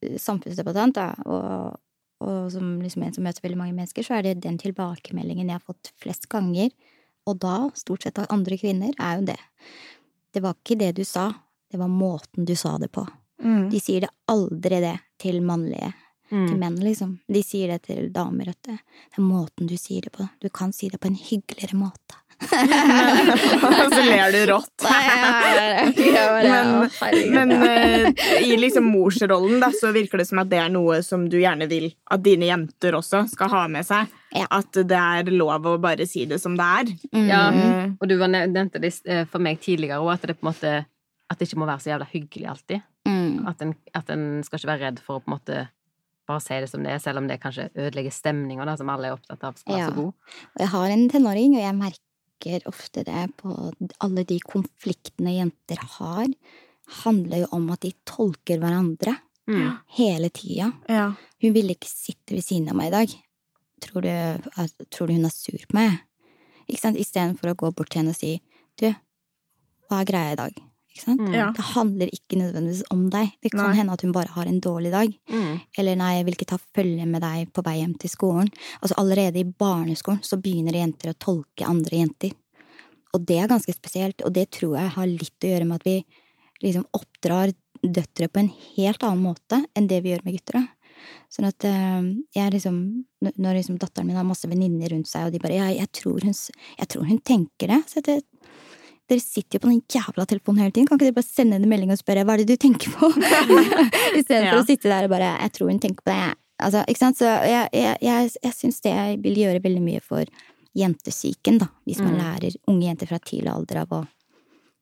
[0.03, 1.77] eh, samfunnsdebattant da, og,
[2.25, 5.59] og som liksom en som møter veldig mange mennesker, så er det den tilbakemeldingen jeg
[5.59, 6.71] har fått flest ganger,
[7.29, 9.39] og da stort sett av andre kvinner, er jo det.
[10.33, 11.29] Det var ikke det du sa,
[11.71, 13.05] det var måten du sa det på.
[13.43, 13.69] Mm.
[13.71, 15.93] De sier det aldri det til mannlige,
[16.29, 16.59] til Mm.
[16.59, 17.19] menn, liksom.
[17.29, 20.25] De sier det til damer, at det det er måten du sier det på.
[20.41, 22.17] Du kan si det på en hyggeligere måte.
[22.41, 24.83] Og så ler du rått.
[26.43, 26.89] Men,
[27.31, 28.09] men eh,
[28.43, 31.67] i liksom morsrollen da, så virker det som at det er noe som du gjerne
[31.71, 34.11] vil at dine jenter også skal ha med seg.
[34.35, 34.47] Ja.
[34.51, 36.91] At det er lov å bare si det som det er.
[37.13, 37.27] Mm.
[37.29, 40.51] Ja, Eh, og du nevnte det eh, for meg tidligere òg, at det på en
[40.51, 40.73] måte
[41.29, 42.83] At det ikke må være så jævla hyggelig alltid.
[43.39, 43.47] Mm.
[43.51, 45.67] At en, at en skal ikke være redd for å på en måte
[46.27, 49.13] bare si det som det er, selv om det kanskje ødelegger stemninga, som alle er
[49.17, 49.89] opptatt av skal være Ja.
[49.89, 50.13] så god.
[50.55, 55.77] Og jeg har en tenåring, og jeg merker ofte det på alle de konfliktene jenter
[55.99, 56.25] har,
[57.03, 59.17] handler jo om at de tolker hverandre
[59.47, 59.77] Mm.
[59.97, 60.71] hele tida.
[60.89, 61.13] ja.
[61.41, 63.09] Hun ville ikke sitte ved siden av meg i dag.
[63.81, 65.99] Tror du, tror du hun er sur på meg?
[66.67, 66.97] Ikke sant?
[66.97, 68.41] Istedenfor å gå bort til henne og si
[68.77, 68.87] du,
[69.89, 70.53] hva er greia i dag?
[70.95, 71.25] Ikke sant?
[71.27, 71.33] Mm.
[71.35, 71.49] Ja.
[71.51, 73.33] Det handler ikke nødvendigvis om deg.
[73.43, 73.75] Det kan Nei.
[73.81, 75.17] hende at hun bare har en dårlig dag.
[75.27, 75.57] Mm.
[75.81, 78.51] Eller nei, jeg vil ikke ta følge med deg på vei hjem til skolen.
[78.79, 82.31] Altså allerede i barneskolen så begynner jenter å tolke andre jenter.
[83.11, 85.87] Og det er ganske spesielt, og det tror jeg har litt å gjøre med at
[85.87, 85.97] vi
[86.63, 87.51] liksom oppdrar
[87.83, 90.63] døtre på en helt annen måte enn det vi gjør med gutter.
[91.29, 92.05] Sånn at eh,
[92.37, 92.77] jeg liksom
[93.25, 96.23] Når liksom datteren min har masse venninner rundt seg, og de bare ja, jeg, tror
[96.23, 98.21] hun, 'Jeg tror hun tenker det', så det,
[99.09, 100.87] dere sitter jo på den jævla telefonen hele tiden.
[100.87, 102.89] Kan ikke dere bare sende henne en melding og spørre 'hva er det du tenker
[102.89, 103.11] på'?
[104.19, 104.61] Istedenfor Ja.
[104.61, 106.35] å sitte der og bare 'jeg tror hun tenker på det'.
[106.59, 107.17] Altså, ikke sant?
[107.17, 110.25] Så jeg, jeg, jeg, jeg syns det vil gjøre veldig mye for
[110.75, 111.67] jentesyken, da.
[111.85, 112.19] Hvis man Mm.
[112.21, 114.07] lærer unge jenter fra tidlig alder av å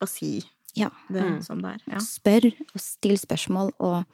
[0.02, 0.44] Å si
[0.76, 1.42] ja, det Mm.
[1.44, 1.82] som det er.
[1.94, 1.98] Ja.
[2.00, 2.46] spør
[2.76, 4.06] og still spørsmål, og,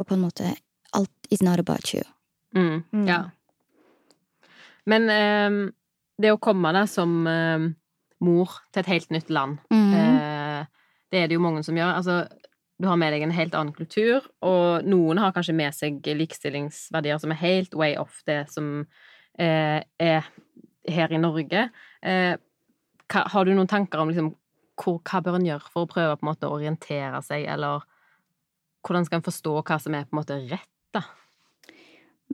[0.00, 0.56] og på en måte
[0.94, 2.02] Alt is not about you.
[2.54, 2.84] Mm.
[2.92, 3.06] Mm.
[3.08, 3.30] Ja.
[4.86, 5.72] Men um,
[6.20, 7.66] det å komme deg som eh,
[8.24, 9.92] mor til et helt nytt land, Mm.
[9.94, 10.66] eh,
[11.12, 11.94] det er det jo mange som gjør.
[11.96, 12.28] Altså,
[12.80, 17.18] du har med deg en helt annen kultur, og noen har kanskje med seg likestillingsverdier
[17.20, 18.86] som er helt way off det som
[19.38, 20.24] eh, er
[20.88, 21.70] her i Norge.
[22.02, 22.36] Eh,
[23.12, 24.34] har du noen tanker om liksom,
[24.76, 27.84] hvor, hva bør en gjøre for å prøve på en måte å orientere seg, eller
[28.86, 31.02] hvordan skal en forstå hva som er på en måte rett, da?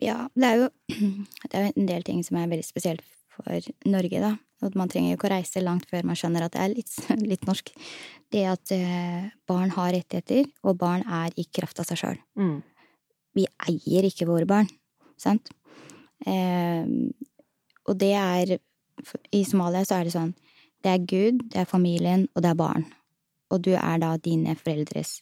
[0.02, 0.68] Ja, det er jo
[1.50, 3.04] det er en del ting som er veldig spesielt
[3.36, 4.32] for Norge, da.
[4.62, 6.92] At man trenger jo ikke å reise langt før man skjønner at det er litt,
[7.32, 7.72] litt norsk.
[8.32, 12.22] Det at eh, barn har rettigheter, og barn er i kraft av seg sjøl.
[12.38, 12.60] Mm.
[13.36, 14.70] Vi eier ikke våre barn,
[15.20, 15.50] sant?
[16.28, 16.86] Eh,
[17.90, 18.52] og det er
[19.34, 20.28] I Somalia så er det sånn
[20.84, 22.86] Det er Gud, det er familien, og det er barn.
[23.50, 25.18] Og du er da dine foreldres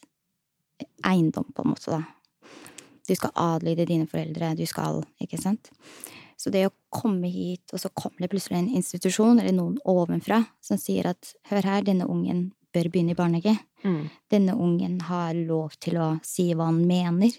[1.07, 2.03] eiendom, på en måte, da.
[3.09, 5.73] Du skal adlyde dine foreldre, du skal Ikke sant?
[6.41, 10.41] Så det å komme hit, og så kommer det plutselig en institusjon eller noen ovenfra
[10.64, 13.59] som sier at hør her, denne ungen bør begynne i barnehage.
[13.84, 14.09] Mm.
[14.32, 17.34] Denne ungen har lov til å si hva han mener.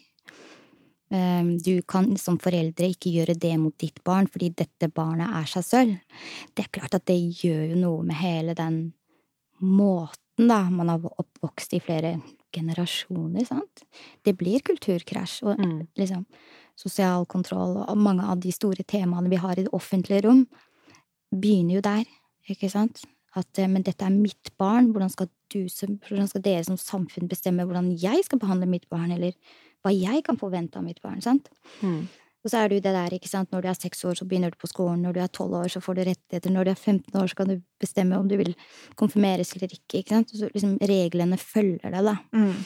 [1.12, 5.50] Ehm, Du kan som foreldre ikke gjøre det mot ditt barn fordi dette barnet er
[5.50, 5.98] seg selv.
[6.56, 8.94] Det er klart at det gjør jo noe med hele den
[9.62, 12.22] måten da man har oppvokst i flere
[12.54, 13.84] generasjoner, sant.
[14.24, 15.88] Det blir kulturkrasj og Mm.
[15.98, 16.26] liksom
[16.80, 20.46] sosial kontroll og mange av de store temaene vi har i det offentlige rom,
[21.32, 22.06] begynner jo der,
[22.52, 23.04] ikke sant?
[23.38, 27.30] At eh, men dette er mitt barn, hvordan skal, du, hvordan skal dere som samfunn
[27.32, 29.38] bestemme hvordan jeg skal behandle mitt barn, eller
[29.82, 31.48] hva jeg kan forvente av mitt barn, sant?
[31.82, 32.10] Mm.
[32.42, 34.26] Og så er det jo det der, ikke sant, når du er seks år, så
[34.26, 36.72] begynner du på skolen, når du er tolv år, så får du rettigheter, når du
[36.72, 38.56] er 15 år, så kan du bestemme om du vil
[38.98, 40.34] konfirmeres eller ikke, ikke sant?
[40.34, 42.16] Så liksom reglene følger deg, da.
[42.34, 42.64] Mm.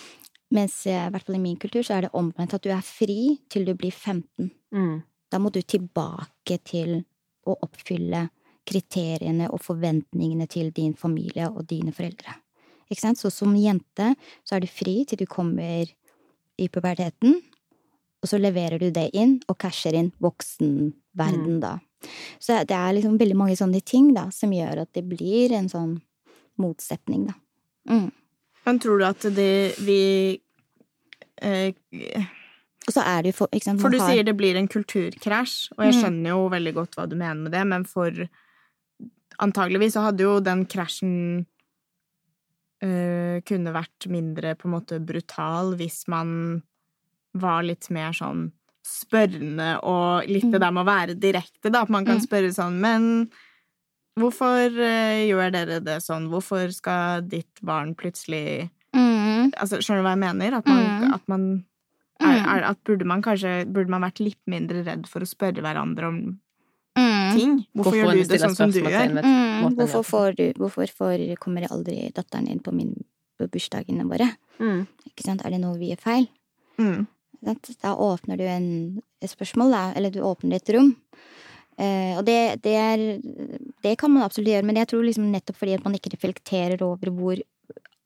[0.54, 2.86] Mens eh, i hvert fall i min kultur så er det omvendt, at du er
[2.86, 4.52] fri til du blir 15.
[4.76, 4.98] Mm.
[5.32, 7.00] Da må du tilbake til
[7.46, 8.28] å oppfylle
[8.66, 12.38] kriteriene og forventningene til din familie og dine foreldre.
[12.90, 13.20] Ikke sant?
[13.22, 14.12] Så som jente
[14.46, 15.90] så er du fri til du kommer
[16.56, 17.40] i puberteten,
[18.22, 21.78] og så leverer du det inn og casher inn voksenverden, da.
[22.42, 25.70] Så det er liksom veldig mange sånne ting da, som gjør at det blir en
[25.70, 25.98] sånn
[26.62, 27.36] motsetning, da.
[27.90, 28.08] Mm.
[28.66, 30.42] Men tror du at det vi
[31.42, 31.74] eh,
[33.34, 36.02] for, sant, For du har- sier det blir en kulturkrasj, og jeg Mm.
[36.02, 38.12] skjønner jo veldig godt hva du mener med det, men for
[39.40, 41.46] antageligvis så hadde jo den krasjen
[42.82, 46.62] eh, kunne vært mindre på en måte brutal hvis man
[47.34, 48.52] var litt mer sånn
[48.86, 50.62] spørrende og litt det Mm.
[50.62, 51.82] der med å være direkte, da.
[51.82, 52.28] At man kan Mm.
[52.28, 53.32] spørre sånn Men
[54.20, 56.30] hvorfor eh, gjør dere det sånn?
[56.32, 59.52] Hvorfor skal ditt barn plutselig mm.
[59.60, 60.58] Altså, skjønner du hva jeg mener?
[60.58, 61.14] At man, Mm.
[61.14, 61.44] at man
[62.20, 62.46] er, Mm.
[62.56, 66.08] er, at burde man kanskje Burde man vært litt mindre redd for å spørre hverandre
[66.08, 66.40] om
[66.98, 67.34] Mm.
[67.36, 67.66] ting?
[67.76, 69.20] Hvorfor, gjør du det sånn som du gjør?
[69.22, 73.04] Mm, hvorfor, får du, hvorfor får, kommer aldri datteren din på, min,
[73.38, 74.30] på bursdagene våre?
[74.60, 74.88] Mm.
[75.10, 75.44] Ikke sant?
[75.44, 76.30] Er det noe vi gjør feil?
[76.80, 77.08] Mm.
[77.44, 80.96] Da åpner du en, et spørsmål, da, eller du åpner et rom.
[81.78, 83.04] Eh, og det, det, er,
[83.84, 86.82] det kan man absolutt gjøre, men jeg tror liksom nettopp fordi at man ikke reflekterer
[86.86, 87.42] over hvor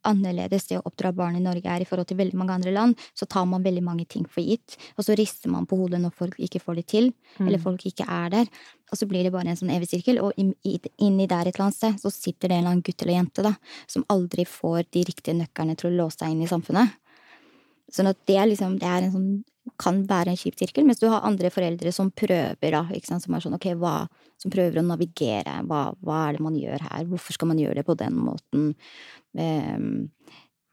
[0.07, 2.95] annerledes det å oppdra barn i Norge er i forhold til veldig mange andre land,
[3.17, 6.13] så tar man veldig mange ting for gitt, og så rister man på hodet når
[6.15, 7.09] folk ikke får det til,
[7.39, 7.65] eller Mm.
[7.65, 8.47] folk ikke er der,
[8.91, 11.75] og så blir det bare en sånn evig sirkel, og inni der et eller annet
[11.75, 13.53] sted, så sitter det en eller annen gutt eller jente, da,
[13.87, 16.95] som aldri får de riktige nøkkerne til å låse seg inn i samfunnet.
[17.93, 19.29] Sånn at det liksom, det sånn,
[19.79, 23.55] kan være en kjip sirkel, mens du har andre foreldre som prøver, da, som sånn,
[23.57, 24.03] okay, hva,
[24.41, 27.79] som prøver å navigere, hva, hva er det man gjør her, hvorfor skal man gjøre
[27.79, 28.69] det på den måten?
[29.39, 30.09] Ehm,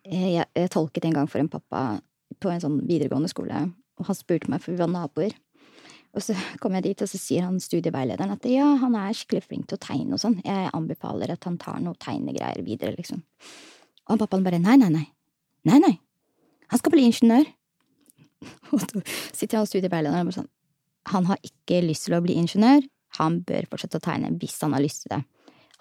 [0.07, 1.83] jeg, jeg tolket en gang for en pappa
[2.43, 5.37] på en sånn videregående skole, og han spurte meg, for vi var naboer,
[6.17, 9.45] og så kom jeg dit, og så sier han studieveilederen at ja, han er skikkelig
[9.45, 13.21] flink til å tegne og sånn, jeg anbefaler at han tar noe tegnegreier videre, liksom.
[14.07, 15.07] Og han pappaen bare nei, nei, nei,
[15.69, 15.95] nei, nei,
[16.73, 17.47] han skal bli ingeniør.
[18.73, 19.03] Og så
[19.33, 20.53] sitter han studieveilederen og bare sånn,
[21.13, 22.85] han har ikke lyst til å bli ingeniør,
[23.21, 25.23] han bør fortsette å tegne hvis han har lyst til det.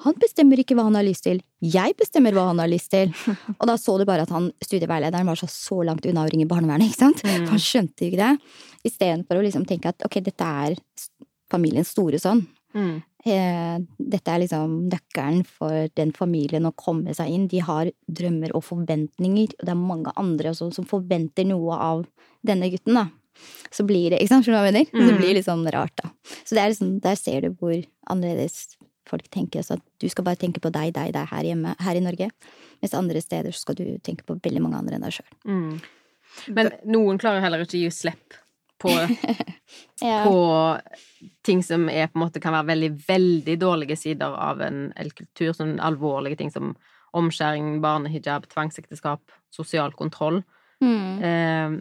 [0.03, 3.13] Han bestemmer ikke hva han har lyst til, jeg bestemmer hva han har lyst til.
[3.59, 6.47] Og da så du bare at han, studieveilederen var så, så langt unna å ringe
[6.49, 7.23] barnevernet, ikke sant?
[7.23, 7.47] Mm.
[7.53, 8.57] Han skjønte jo ikke det.
[8.91, 10.75] Istedenfor å liksom tenke at ok, dette er
[11.51, 12.43] familiens store sønn.
[12.75, 12.95] Mm.
[13.25, 17.47] Eh, dette er liksom nøkkelen for den familien å komme seg inn.
[17.49, 22.05] De har drømmer og forventninger, og det er mange andre også som forventer noe av
[22.45, 23.07] denne gutten, da.
[23.73, 24.91] Så blir det, ikke sant, skjønner du hva jeg mener?
[24.91, 25.21] Så det Mm.
[25.23, 26.11] blir litt sånn rart, da.
[26.45, 29.61] Så det er liksom, der ser du hvor annerledes folk tenker.
[29.63, 32.29] Så at du skal bare tenke på deg, deg, deg her hjemme, her i Norge.
[32.81, 35.31] Mens andre steder så skal du tenke på veldig mange andre enn deg sjøl.
[35.45, 35.81] Mm.
[36.55, 38.33] Men noen klarer heller ikke å gi slipp
[38.85, 38.93] på,
[40.05, 40.23] Ja.
[40.27, 40.39] på
[41.45, 45.11] ting som er på en måte kan være veldig, veldig dårlige sider av en, en
[45.15, 45.53] kultur.
[45.55, 46.73] Sånn alvorlige ting som
[47.15, 50.41] omskjæring, barnehijab, tvangsekteskap, sosial kontroll.
[50.83, 51.23] Mm.
[51.23, 51.77] Eh,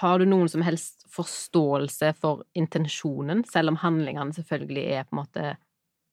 [0.00, 5.20] har du noen som helst forståelse for intensjonen, selv om handlingene selvfølgelig er på en
[5.20, 5.52] måte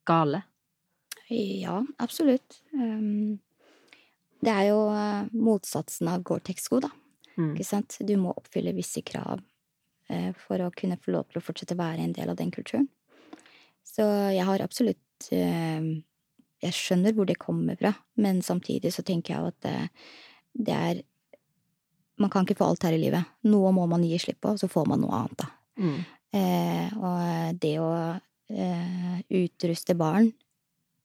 [0.08, 0.44] gale?
[1.32, 2.60] Ja, absolutt.
[2.76, 3.40] Um,
[4.44, 6.92] det er jo eh, motsatsen av Gore-Tex-sko, da.
[7.38, 7.54] Mm.
[7.56, 7.98] Ikke sant?
[8.04, 9.42] Du må oppfylle visse krav
[10.38, 12.90] for å kunne få lov til å fortsette å være en del av den kulturen.
[13.88, 15.88] Så jeg har absolutt eh,
[16.64, 19.78] Jeg skjønner hvor det kommer fra, men samtidig så tenker jeg at det,
[20.54, 21.02] det er
[22.22, 23.26] Man kan ikke få alt her i livet.
[23.50, 25.48] Noe må man gi slipp på, så får man noe annet, da.
[25.82, 26.02] Mm.
[26.34, 27.90] Eh, og det å
[28.54, 30.30] eh, utruste barn,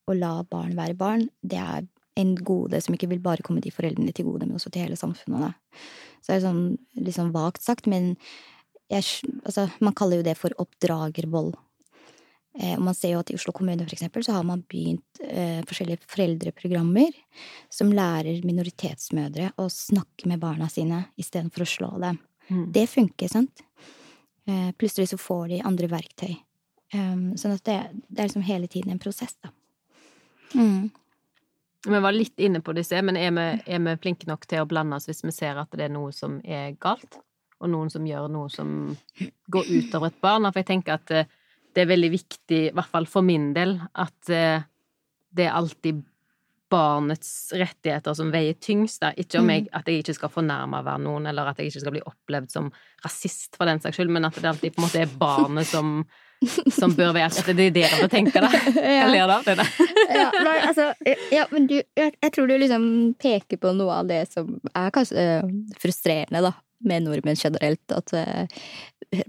[0.09, 1.87] og la barn være barn, det er
[2.19, 4.99] en gode som ikke vil bare komme de foreldrene til gode, men også til hele
[4.99, 5.49] samfunnet.
[5.49, 5.81] Da.
[6.21, 6.63] Så det er sånn
[7.01, 8.13] litt sånn vagt sagt, men
[8.89, 11.53] jeg, altså, man kaller jo det for oppdragervold.
[12.59, 15.21] Eh, og man ser jo at i Oslo kommune for eksempel, så har man begynt
[15.23, 17.13] eh, forskjellige foreldreprogrammer
[17.71, 22.19] som lærer minoritetsmødre å snakke med barna sine istedenfor å slå dem.
[22.49, 22.65] Mm.
[22.73, 23.63] Det funker, sant?
[24.49, 26.33] Eh, plutselig så får de andre verktøy.
[26.89, 27.77] Um, sånn at det,
[28.09, 29.51] det er liksom hele tiden en prosess, da.
[30.57, 30.89] Mm.
[31.85, 34.67] Vi var litt inne på disse, men er vi, er vi flinke nok til å
[34.67, 37.19] blande oss hvis vi ser at det er noe som er galt,
[37.59, 38.69] og noen som gjør noe som
[39.51, 40.47] går utover et barn?
[40.51, 41.25] For jeg tenker at eh,
[41.75, 45.99] det er veldig viktig, i hvert fall for min del, at det er alltid
[46.69, 49.09] barnets rettigheter som veier tyngst, da.
[49.17, 49.53] Ikke om Mm.
[49.55, 52.51] jeg, at jeg ikke skal fornærme være noen, eller at jeg ikke skal bli opplevd
[52.53, 52.71] som
[53.05, 56.05] rasist for den saks skyld, men at det alltid på en måte er barnet som,
[56.69, 58.51] som bør være At det er det dere tenker, da.
[58.85, 59.65] Jeg ler av det, da.
[60.19, 60.89] ja, nei, altså,
[61.33, 62.89] ja, men du, jeg, jeg tror du liksom
[63.19, 65.49] peker på noe av det som er kanskje eh,
[65.81, 66.53] frustrerende, da,
[66.85, 67.91] med nordmenn generelt.
[67.91, 68.47] At eh,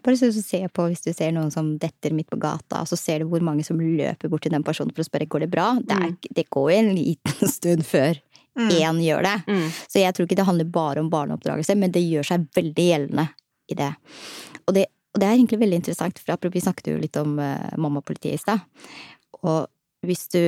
[0.04, 3.22] Bare så se på hvis du ser noen som detter midt på gata, så ser
[3.22, 5.70] du hvor mange som løper bort til den personen for å spørre går det bra.
[5.80, 6.16] Det, er, Mm.
[6.36, 8.18] det går en liten stund før
[8.58, 8.68] Mm.
[8.68, 9.36] én gjør det.
[9.46, 9.68] Mm.
[9.88, 13.28] Så jeg tror ikke det handler bare om barneoppdragelse, men det gjør seg veldig gjeldende
[13.70, 13.92] i det.
[14.66, 17.38] Og det, og det er egentlig veldig interessant, for apropos vi snakket jo litt om
[17.38, 18.66] uh, mammapolitiet i stad.
[19.46, 19.68] Og
[20.04, 20.40] hvis du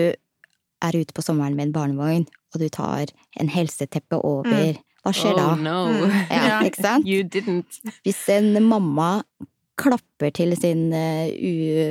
[0.82, 3.06] er ute på sommeren med en barnevogn, og du tar
[3.40, 5.46] en helseteppe over, hva skjer da?
[5.52, 5.78] Oh no.
[5.90, 6.18] Mm.
[6.30, 7.06] Ja, ikke sant?
[7.08, 7.80] You didn't.
[8.06, 9.22] Hvis en mamma
[9.82, 11.32] klapper til sin eh,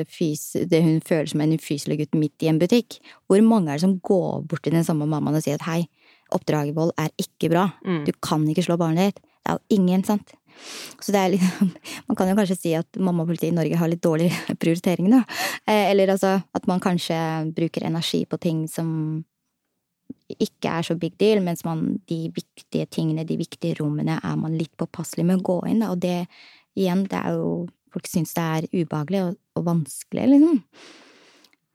[0.05, 3.79] ufys, det hun føler som en ufyselig gutt midt i en butikk, hvor mange er
[3.79, 5.81] det som går bort til den samme mammaen og sier at hei,
[6.31, 8.05] oppdragervold er ikke bra, Mm.
[8.07, 9.23] du kan ikke slå barnet ditt.
[9.41, 10.31] Det er jo ingen, sant?
[11.01, 11.71] Så det er liksom
[12.07, 14.29] Man kan jo kanskje si at mammapolitiet i Norge har litt dårlig
[14.61, 15.23] prioritering, da.
[15.65, 17.17] Eh, Eller altså at man kanskje
[17.55, 19.25] bruker energi på ting som
[20.37, 24.57] ikke er så big deal, mens man de viktige tingene, de viktige rommene, er man
[24.57, 25.91] litt påpasselig med å gå inn, da.
[25.93, 26.25] Og det
[26.79, 27.53] igjen, det er jo
[27.91, 30.61] Folk syns det er ubehagelig og, og vanskelig, liksom.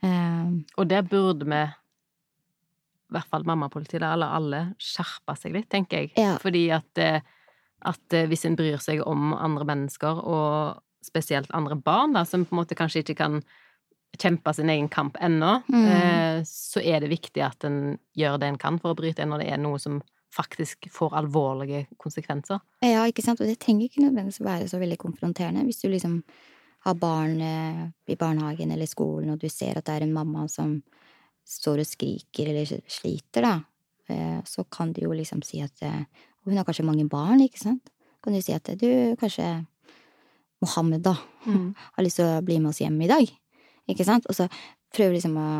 [0.01, 6.07] Uh, Og der burde vi, i hvert fall mammapolitiet, eller alle, skjerpe seg litt, tenker
[6.07, 6.14] jeg.
[6.16, 6.39] Ja.
[6.41, 7.20] Fordi at, eh,
[7.84, 12.49] at eh, hvis en bryr seg om andre mennesker, og spesielt andre barn, da, som
[12.49, 13.39] på en måte kanskje ikke kan
[14.19, 15.87] kjempe sin egen kamp ennå, Mm.
[15.87, 19.29] eh, så er det viktig at en gjør det en kan for å bryte inn
[19.31, 20.03] når det er noe som
[20.37, 22.61] faktisk får alvorlige konsekvenser.
[22.83, 25.64] Ja, ikke sant, og det trenger ikke nødvendigvis være så veldig konfronterende.
[25.64, 26.23] Hvis du liksom
[26.85, 30.47] har barn eh, i barnehagen eller skolen, og du ser at det er en mamma
[30.49, 30.83] som
[31.47, 33.61] står og skriker eller sliter, da,
[34.09, 37.59] eh, så kan du jo liksom si at Og hun har kanskje mange barn, ikke
[37.59, 37.89] sant?
[38.23, 39.67] Kan du si at du, kanskje
[40.62, 43.27] Mohammed, da, har lyst til å bli med oss hjem i dag.
[43.89, 44.26] Ikke sant?
[44.28, 44.49] Og så
[44.95, 45.51] prøver liksom å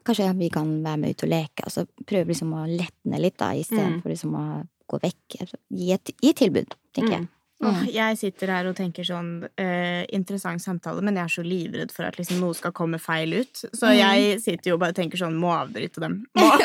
[0.00, 3.20] Kanskje vi kan være med ut og leke, og så prøver liksom å lette ned
[3.20, 4.12] litt, da, istedenfor Mm.
[4.14, 4.44] liksom å
[4.88, 5.36] gå vekk.
[5.42, 7.28] Altså, Gi et, gi et tilbud, tenker jeg.
[7.62, 11.90] Åh, jeg sitter her og tenker sånn eh, Interessant samtale, men jeg er så livredd
[11.92, 13.64] for at liksom noe skal komme feil ut.
[13.74, 13.96] Så Mm.
[13.98, 16.24] jeg sitter jo og bare tenker sånn Må avbryte dem.
[16.38, 16.48] Må.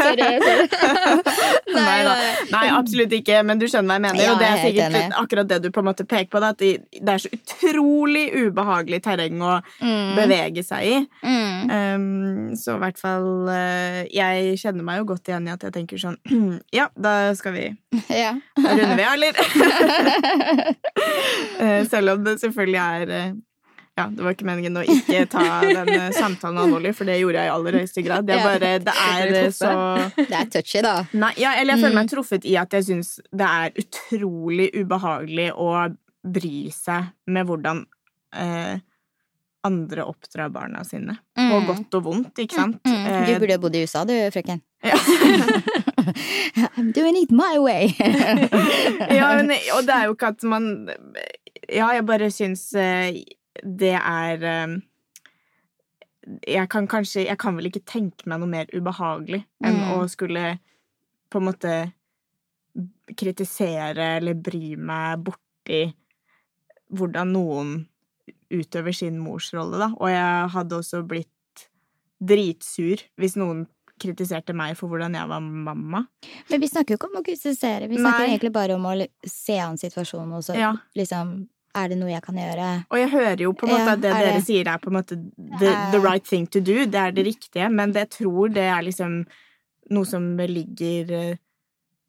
[0.00, 0.68] Sorry, sorry.
[1.74, 2.14] Nei da.
[2.50, 4.22] Nei, absolutt ikke, men du skjønner hva jeg mener.
[4.24, 5.16] Ja, og det er er sikkert enig.
[5.20, 6.40] akkurat det du på en måte peker på.
[6.42, 10.16] Da, at det er så utrolig ubehagelig terreng å Mm.
[10.16, 10.96] bevege seg i.
[11.24, 11.70] Mm.
[11.70, 15.72] Um, så i hvert fall eh, Jeg kjenner meg jo godt igjen i at jeg
[15.74, 16.16] tenker sånn
[16.74, 17.64] Ja, da skal vi
[18.22, 18.32] Ja.
[18.56, 19.32] Da vi eller?
[21.60, 23.32] Eh, Selv om det selvfølgelig er eh,
[23.98, 27.42] Ja, det var ikke meningen å ikke ta den eh, samtalen alvorlig, for det gjorde
[27.42, 28.24] jeg i aller høyeste grad.
[28.28, 29.72] Det er bare Det er så
[30.16, 30.94] Det er touchy, da.
[31.12, 31.98] Nei, ja, eller jeg føler Mm.
[32.00, 35.68] meg truffet i at jeg syns det er utrolig ubehagelig å
[36.24, 37.84] bry seg med hvordan
[38.36, 38.78] eh,
[39.66, 41.18] andre oppdrar barna sine.
[41.36, 41.66] På Mm.
[41.68, 42.80] godt og vondt, ikke sant?
[42.86, 43.04] Mm.
[43.26, 44.62] Du Eh, burde bodd i USA, du, frøken.
[46.76, 47.92] I'm doing it my way.
[47.98, 50.70] ja, men, og det er jo ikke at man
[51.68, 53.20] Ja, jeg bare syns eh,
[53.60, 54.76] det er eh,
[56.48, 59.90] Jeg kan kanskje Jeg kan vel ikke tenke meg noe mer ubehagelig enn Mm.
[59.98, 60.58] å skulle
[61.30, 61.74] på en måte
[63.18, 65.82] kritisere eller bry meg borti
[66.90, 67.68] hvordan noen
[68.50, 69.88] utøver sin morsrolle, da.
[69.98, 71.66] Og jeg hadde også blitt
[72.18, 73.64] dritsur hvis noen
[74.00, 76.02] kritiserte meg for hvordan jeg var mamma.
[76.50, 78.28] Men vi snakker jo ikke om å kritisere, vi snakker Nei.
[78.34, 78.94] egentlig bare om å
[79.28, 80.74] se an situasjonen og så Ja.
[80.96, 82.84] liksom Er det noe jeg kan gjøre?
[82.90, 84.78] Og jeg hører jo på en måte Ja, at det er dere det- sier er
[84.82, 85.16] på en måte
[85.60, 88.64] the, the right thing to do, det er det riktige, men det jeg tror det
[88.66, 89.24] er liksom
[89.90, 91.36] noe som ligger eh,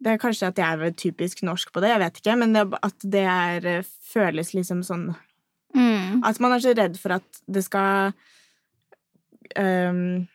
[0.02, 2.74] Det er kanskje at jeg er typisk norsk på det, jeg vet ikke, men det,
[2.82, 3.84] at det er, eh,
[4.14, 5.16] føles liksom sånn
[5.76, 6.22] Mm.
[6.26, 8.14] At man er så redd for at det skal
[9.56, 10.26] eh,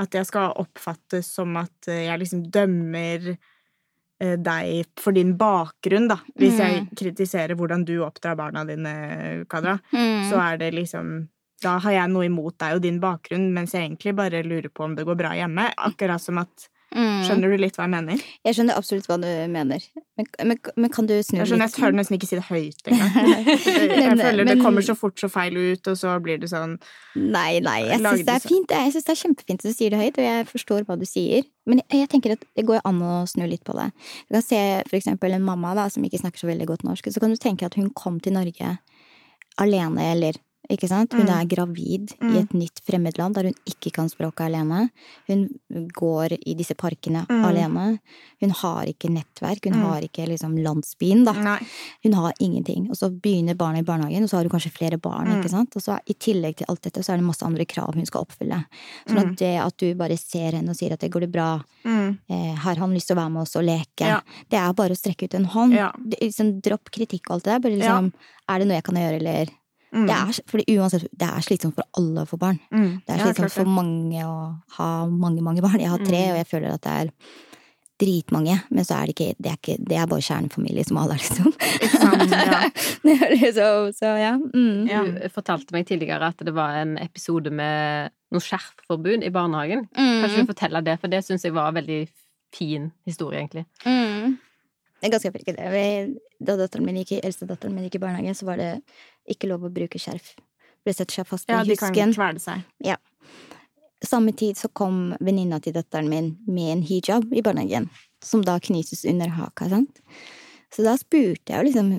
[0.00, 6.08] At jeg skal oppfattes som at eh, jeg liksom dømmer eh, deg for din bakgrunn,
[6.08, 6.18] da.
[6.36, 10.30] Hvis jeg kritiserer hvordan du oppdrar barna dine, Kadra, Mm.
[10.30, 11.28] så er det liksom
[11.62, 14.84] Da har jeg noe imot deg og din bakgrunn, mens jeg egentlig bare lurer på
[14.84, 15.66] om det går bra hjemme.
[15.76, 17.20] Akkurat som at Mm.
[17.22, 18.22] Skjønner du litt hva jeg mener?
[18.42, 19.84] Jeg skjønner absolutt hva du mener.
[20.18, 22.90] Men, men, men kan du snu Jeg skjønner, jeg tør nesten ikke si det høyt
[22.90, 23.46] engang.
[24.00, 26.74] Jeg Men- føler det kommer så fort så feil ut, og så blir det sånn
[27.14, 28.74] Nei, nei, jeg syns det er fint.
[28.74, 31.06] Jeg syns det er kjempefint at du sier det høyt, og jeg forstår hva du
[31.08, 31.46] sier.
[31.70, 33.88] Men jeg, jeg tenker at det går an å snu litt på det.
[34.28, 34.60] Du kan se
[34.90, 37.38] for eksempel en mamma da, som ikke snakker så veldig godt norsk, så kan du
[37.40, 38.76] tenke at hun kom til Norge
[39.62, 40.38] alene, eller
[40.70, 41.12] Ikke sant?
[41.12, 41.40] Hun Mm.
[41.40, 42.34] er gravid Mm.
[42.34, 44.90] i et nytt fremmedland der hun ikke kan språket alene.
[45.26, 45.48] Hun
[45.92, 47.44] går i disse parkene Mm.
[47.44, 47.98] alene.
[48.40, 49.82] Hun har ikke nettverk, hun Mm.
[49.82, 51.32] har ikke liksom landsbyen, da.
[51.32, 51.58] Nei.
[52.04, 52.88] Hun har ingenting.
[52.88, 55.26] Og så begynner barna i barnehagen, og så har hun kanskje flere barn.
[55.26, 55.40] Mm.
[55.42, 55.74] ikke sant?
[55.76, 58.24] Og så i tillegg til alt dette, så er det masse andre krav hun skal
[58.24, 58.64] oppfylle.
[59.08, 59.30] Sånn Mm.
[59.32, 62.18] at det at du bare ser henne og sier at det går det bra, Mm.
[62.30, 64.20] eh, har han lyst til å være med oss og leke, Ja.
[64.48, 65.72] det er bare å strekke ut en hånd.
[65.74, 65.90] Ja.
[66.22, 67.58] Liksom, dropp kritikk og alt det der.
[67.60, 68.12] Bare liksom,
[68.48, 69.46] er det noe jeg kan gjøre, eller
[69.92, 70.06] Mm.
[70.06, 72.58] det er, fordi uansett, det er slitsomt for alle å få barn.
[72.70, 73.02] Mm.
[73.06, 74.34] Det er Ja, slitsomt klart for mange å
[74.78, 75.80] ha mange, mange barn.
[75.80, 76.30] Jeg har tre, Mm.
[76.32, 77.10] og jeg føler at det er
[78.00, 78.54] dritmange.
[78.70, 81.18] Men så er det ikke Det er, ikke, det er bare kjernefamilie som alle er,
[81.18, 81.52] liksom.
[82.00, 82.30] Sant?
[82.40, 82.70] Ja.
[83.02, 84.32] Det liksom, så ja.
[84.38, 84.88] Mm.
[84.88, 85.02] Ja.
[85.04, 89.88] Du fortalte meg tidligere at det var en episode med noe skjerfforbud i barnehagen.
[89.96, 90.22] Mm.
[90.22, 92.08] Kanskje du forteller det, for det syns jeg var en veldig
[92.54, 93.66] fin historie, egentlig.
[93.84, 94.38] Mm.
[95.00, 96.20] Det er ganske det.
[96.40, 98.70] Da datteren min gikk eldste datteren min gikk i barnehagen, så var det
[99.30, 100.34] ikke lov å bruke skjerf.
[100.84, 102.14] Ble setter seg fast i ja, de kan husken.
[102.16, 103.00] kvele seg.
[104.04, 107.90] Samme tid så kom venninna til datteren min med en hijab i barnehagen,
[108.24, 110.00] som da knytes under haka, sant.
[110.72, 111.90] Så da spurte jeg jo liksom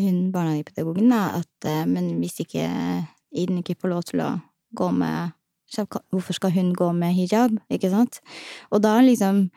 [0.00, 2.68] hun barnehagepedagogen da, at eh, men hvis ikke
[3.34, 4.28] Iden ikke får lov til å
[4.78, 5.32] gå med
[6.12, 8.20] hvorfor skal hun gå med hijab, ikke sant?
[8.70, 9.48] Og da liksom,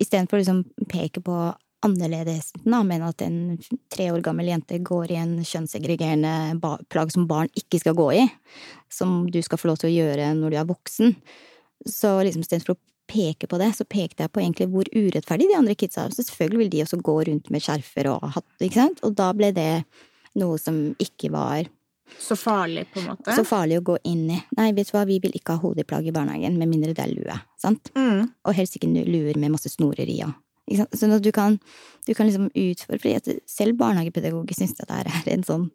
[0.00, 1.36] istedenfor å liksom peke på
[1.84, 3.56] annerledesheten, men at en
[3.92, 6.60] tre år gammel jente går i en kjønnssegregerende
[6.92, 8.26] plagg som barn ikke skal gå i,
[8.92, 11.16] som du skal få lov til å gjøre når du er voksen.
[11.88, 12.80] Så liksom istedenfor å
[13.10, 16.14] peke på det, så pekte jeg på egentlig hvor urettferdig de andre kidsa er.
[16.14, 19.00] Så selvfølgelig vil de også gå rundt med skjerfer og hatt, ikke sant?
[19.06, 19.70] Og da ble det
[20.38, 21.64] noe som ikke var
[22.18, 23.34] Så farlig, på en måte.
[23.36, 24.42] så farlig å gå inn i.
[24.56, 27.14] Nei, vet du hva, vi vil ikke ha hodeplagg i barnehagen, med mindre det er
[27.14, 27.90] lue, sant?
[27.94, 28.30] Mm.
[28.44, 30.32] Og helst ikke luer med masse snorer i, ja.
[30.94, 31.58] Sånn at du kan,
[32.06, 35.70] du kan liksom utfordre, selv barnehagepedagoger syns at det er en sånn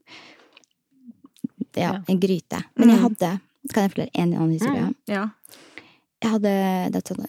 [1.76, 2.62] ja, en gryte.
[2.76, 3.04] Men jeg Mm.
[3.04, 3.32] hadde,
[3.74, 4.82] kan jeg fortelle en annen historie?
[4.82, 4.96] Mm.
[5.08, 5.30] Ja.
[6.22, 6.50] Jeg hadde,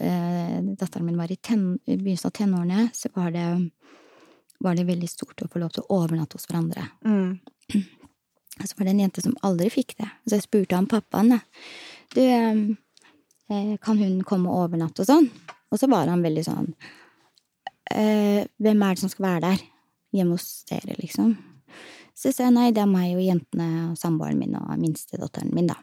[0.01, 3.71] eh, datteren min var i, ten, i begynnelsen av tenårene, så var det,
[4.61, 6.87] var det veldig stort å få lov til å overnatte hos hverandre.
[7.05, 7.41] Mm.
[8.57, 10.09] Og så var det en jente som aldri fikk det.
[10.27, 11.41] Så jeg spurte han pappaen, da.
[12.15, 12.63] Du, eh,
[13.53, 15.29] eh, kan hun komme og overnatte og sånn?
[15.71, 16.69] Og så var han veldig sånn
[17.91, 19.65] eh, Hvem er det som skal være der?
[20.17, 21.35] Hjemme hos dere, liksom?
[22.17, 25.69] Så sa jeg nei, det er meg og jentene og samboeren min og minstedatteren min,
[25.69, 25.77] da.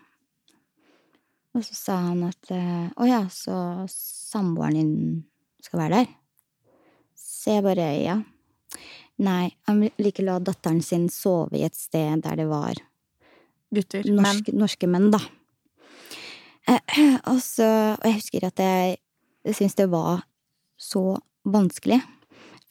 [1.53, 4.93] Og så sa han at eh, å ja, så samboeren din
[5.61, 6.15] skal være der?
[7.19, 8.17] Så jeg bare ja.
[9.22, 12.80] Nei, han ville ikke la datteren sin sove i et sted der det var
[13.74, 14.05] Gutter.
[14.09, 15.22] norske, norske menn, da.
[16.68, 16.97] Eh,
[17.32, 18.97] og så Og jeg husker at jeg
[19.53, 20.24] syntes det var
[20.80, 22.01] så vanskelig.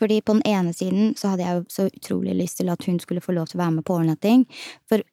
[0.02, 2.98] Fordi på den ene siden så hadde jeg jo så utrolig lyst til at hun
[2.98, 4.46] skulle få lov til å være med på overnatting.
[4.90, 5.04] For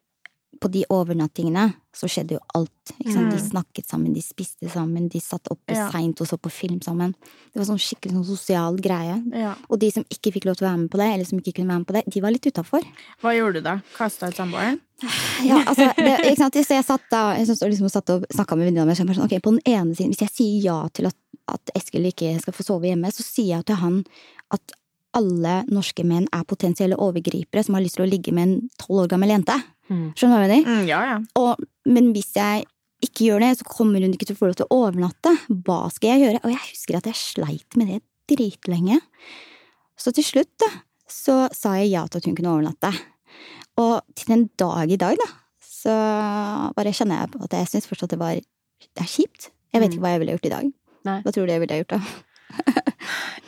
[0.60, 2.90] på de overnattingene så skjedde jo alt.
[3.10, 3.30] Sant?
[3.32, 3.50] De Mm.
[3.50, 5.90] snakket sammen, de spiste sammen, de satt oppe Ja.
[5.90, 7.14] seint og så på film sammen.
[7.52, 9.16] Det var sånn skikkelig sånn sosial greie.
[9.34, 9.54] Ja.
[9.70, 11.54] Og de som ikke fikk lov til å være med på det, eller som ikke
[11.54, 12.82] kunne være med på det, de var litt utafor.
[13.22, 13.80] Hva gjorde du da?
[13.96, 14.80] Kasta ut samboeren?
[15.42, 16.54] Ja, altså, det, ikke sant?
[16.54, 18.92] Så jeg satt da jeg synes, liksom satt og snakka med venninna mi.
[18.92, 21.16] Sånn, ok, på den ene siden, hvis jeg sier ja til at,
[21.48, 24.04] at Eskil ikke skal få sove hjemme, så sier jeg til han
[24.52, 24.60] at
[25.16, 29.04] alle norske menn er potensielle overgripere som har lyst til å ligge med en tolv
[29.04, 29.56] år gammel jente.
[29.90, 30.04] Mm.
[30.14, 30.76] Skjønner du hva jeg mener?
[30.76, 31.16] Mm, ja, ja.
[31.40, 32.64] Og, men hvis jeg
[33.02, 35.32] ikke gjør det, så kommer hun ikke til å få lov til å overnatte.
[35.66, 36.42] Hva skal jeg gjøre?
[36.44, 38.00] Og jeg husker at jeg sleit med det
[38.30, 39.00] dritlenge.
[39.98, 40.68] Så til slutt, da,
[41.10, 42.92] så sa jeg ja til at hun kunne overnatte.
[43.80, 45.28] Og til den dag i dag, da,
[45.64, 45.94] så
[46.76, 49.50] bare kjenner jeg på at jeg syns fortsatt det var Det er kjipt.
[49.72, 49.92] Jeg vet Mm.
[49.96, 50.70] ikke hva jeg ville gjort i dag.
[51.04, 51.18] Nei.
[51.24, 52.00] Hva tror du jeg ville gjort da?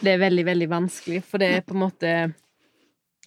[0.02, 2.34] Det er veldig, veldig vanskelig, for det er på en måte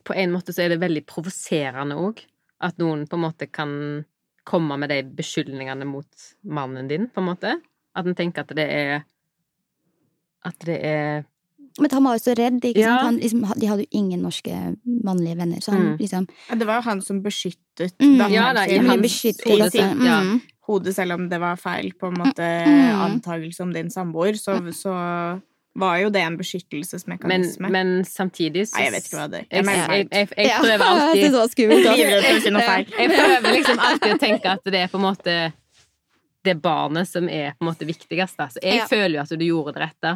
[0.05, 2.19] På en måte så er det veldig provoserende òg.
[2.61, 4.05] At noen på en måte kan
[4.45, 6.05] komme med de beskyldningene mot
[6.45, 7.55] mannen din, på en måte.
[7.95, 9.03] At en tenker at det er
[10.45, 11.23] At det er
[11.79, 12.97] Men han var jo så redd, ikke Ja.
[13.01, 13.03] sant?
[13.05, 15.97] Han, liksom, de hadde jo ingen norske mannlige venner, så han Mm.
[15.99, 18.31] liksom Ja, Det var jo han som beskyttet Mm.
[18.31, 20.05] Ja, da, i hans beskytte hode, datteren.
[20.05, 20.21] ja.
[20.21, 20.41] Mm.
[20.67, 23.21] hodet, selv om det var feil på en måte Mm.
[23.21, 25.41] antagelse om din samboer, så, så
[25.75, 27.69] var jo det en beskyttelsesmekanisme.
[27.71, 29.47] men samtidig så Nei, jeg vet ikke hva det er.
[29.51, 31.23] Jeg Jeg, jeg, jeg, prøver alltid.
[32.99, 35.35] Jeg prøver liksom alltid å tenke at det er på en måte
[36.45, 38.37] det barnet som er på en måte viktigst.
[38.37, 38.87] Så jeg Ja.
[38.87, 40.15] føler jo at du gjorde det rette.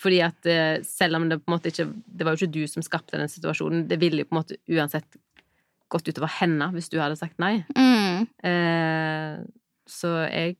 [0.00, 2.66] Fordi at eh, selv om det på en måte ikke Det var jo ikke du
[2.68, 3.86] som skapte den situasjonen.
[3.88, 5.16] Det ville jo på en måte uansett
[5.88, 7.64] gått utover henne hvis du hadde sagt nei.
[7.76, 8.26] Mm.
[8.42, 9.36] Eh,
[9.86, 10.56] så jeg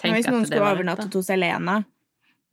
[0.00, 0.48] tenker at det var rett.
[0.48, 1.18] Hvis noen overnattet da.
[1.18, 1.76] hos Elena,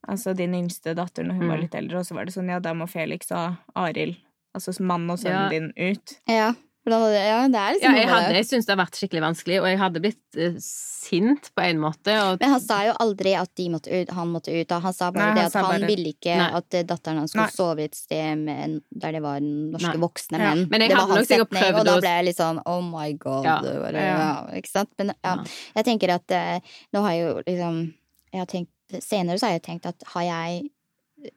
[0.07, 1.61] altså din yngste datter når hun var Mm.
[1.61, 4.15] litt eldre, og så var det sånn ja, da må Felix og Arild,
[4.55, 5.49] altså mann og sønnen Ja.
[5.49, 6.19] din, ut.
[6.27, 6.53] Ja.
[6.87, 6.93] Det?
[6.95, 9.21] Ja, det er Ja, liksom jeg, noe med hadde, jeg syns det har vært skikkelig
[9.21, 12.13] vanskelig, og jeg hadde blitt uh, sint på en måte.
[12.15, 14.71] Og, Men han sa jo aldri at de måtte ut, han måtte ut.
[14.71, 16.47] Han sa bare Nei, det han at han bare- ville ikke Nei.
[16.61, 17.57] at eh, datteren hans skulle Nei.
[17.57, 20.07] sove i et sted med, der det var norske Nei.
[20.07, 20.53] voksne Ja.
[20.55, 20.69] menn.
[20.69, 23.11] Men jeg det var hans sikkert setning, og da ble jeg litt sånn oh my
[23.19, 23.43] god.
[23.43, 23.59] Ja.
[23.61, 24.17] Bare, Ja.
[24.17, 24.89] ja, ikke sant?
[24.97, 25.43] Men ja, Ja.
[25.75, 26.59] jeg tenker at uh,
[26.93, 27.93] nå har jeg jo liksom
[28.31, 28.71] jeg har tenkt,
[29.03, 31.31] Senere så har jeg tenkt at har jeg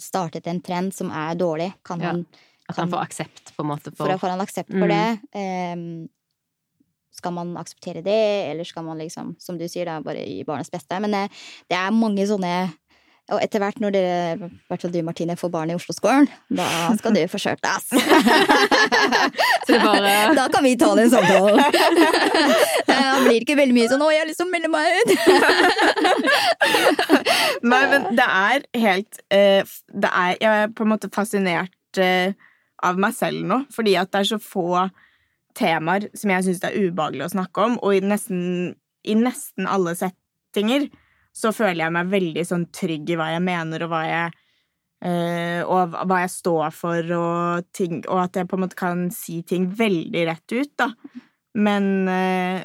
[0.00, 2.12] startet en trend som er dårlig, kan Ja.
[2.12, 2.26] han
[2.68, 3.90] at han får aksept, på en måte.
[3.94, 4.88] for For, få en aksept Mm.
[4.88, 5.20] det.
[5.34, 6.08] Um,
[7.12, 10.70] skal man akseptere det, eller skal man liksom, som du sier, da, bare gi barnets
[10.70, 10.98] beste?
[11.00, 11.30] Men det,
[11.68, 12.72] det er mange sånne
[13.32, 16.66] Og etter hvert, når dere, i hvert fall du Martine, får barn i Oslo-skolen, da
[16.98, 17.86] skal du få kjørt ass!
[19.64, 21.56] så det bare Da kan vi ta den samtalen!
[22.84, 25.12] Det blir ikke veldig mye sånn 'Å, jeg har lyst til å melde meg ut'.
[27.72, 32.34] Nei, men det er helt eh, det er, Jeg er på en måte fascinert eh,
[32.84, 34.84] av meg selv nå, fordi at det er så få
[35.56, 38.74] temaer som jeg syns det er ubehagelig å snakke om, og i nesten,
[39.06, 40.90] i nesten alle settinger
[41.34, 44.34] så føler jeg meg veldig sånn trygg i hva jeg mener, og hva jeg
[45.04, 49.08] eh, og hva jeg står for, og, ting, og at jeg på en måte kan
[49.14, 50.92] si ting veldig rett ut, da.
[51.54, 52.62] Men eh,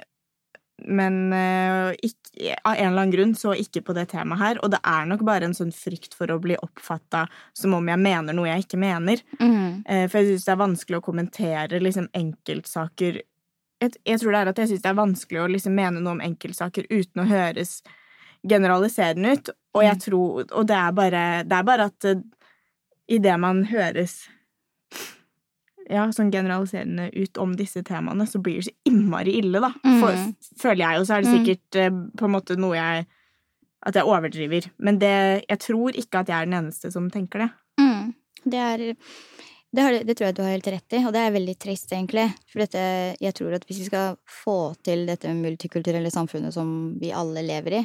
[0.79, 4.59] men eh, ikke, av en eller annen grunn så ikke på det temaet her.
[4.63, 7.99] Og det er nok bare en sånn frykt for å bli oppfatta som om jeg
[7.99, 9.19] mener noe jeg ikke mener.
[9.41, 9.83] Mm.
[9.83, 13.19] For jeg syns det er vanskelig å kommentere liksom enkeltsaker
[13.79, 16.17] jeg, jeg tror det er at jeg syns det er vanskelig å liksom mene noe
[16.17, 17.79] om enkeltsaker uten å høres
[18.47, 19.49] generaliserende ut.
[19.75, 22.21] Og jeg tror Og det er bare, det er bare at uh,
[23.09, 24.27] idet man høres
[25.89, 29.71] ja, sånn generaliserende ut om disse temaene, så blir det så innmari ille, da.
[29.81, 30.35] For, Mm.
[30.61, 31.37] føler jeg, og så er det Mm.
[31.39, 33.07] sikkert eh, på en måte noe jeg
[33.81, 34.65] At jeg overdriver.
[34.77, 37.49] Men det, jeg tror ikke at jeg er den eneste som tenker det.
[37.79, 38.13] Mm.
[38.43, 38.95] Det er
[39.75, 41.91] det, har, det tror jeg du har helt rett i, og det er veldig trist,
[41.93, 42.25] egentlig.
[42.49, 42.81] For dette,
[43.21, 44.55] jeg tror at hvis vi skal få
[44.85, 47.83] til dette multikulturelle samfunnet som vi alle lever i,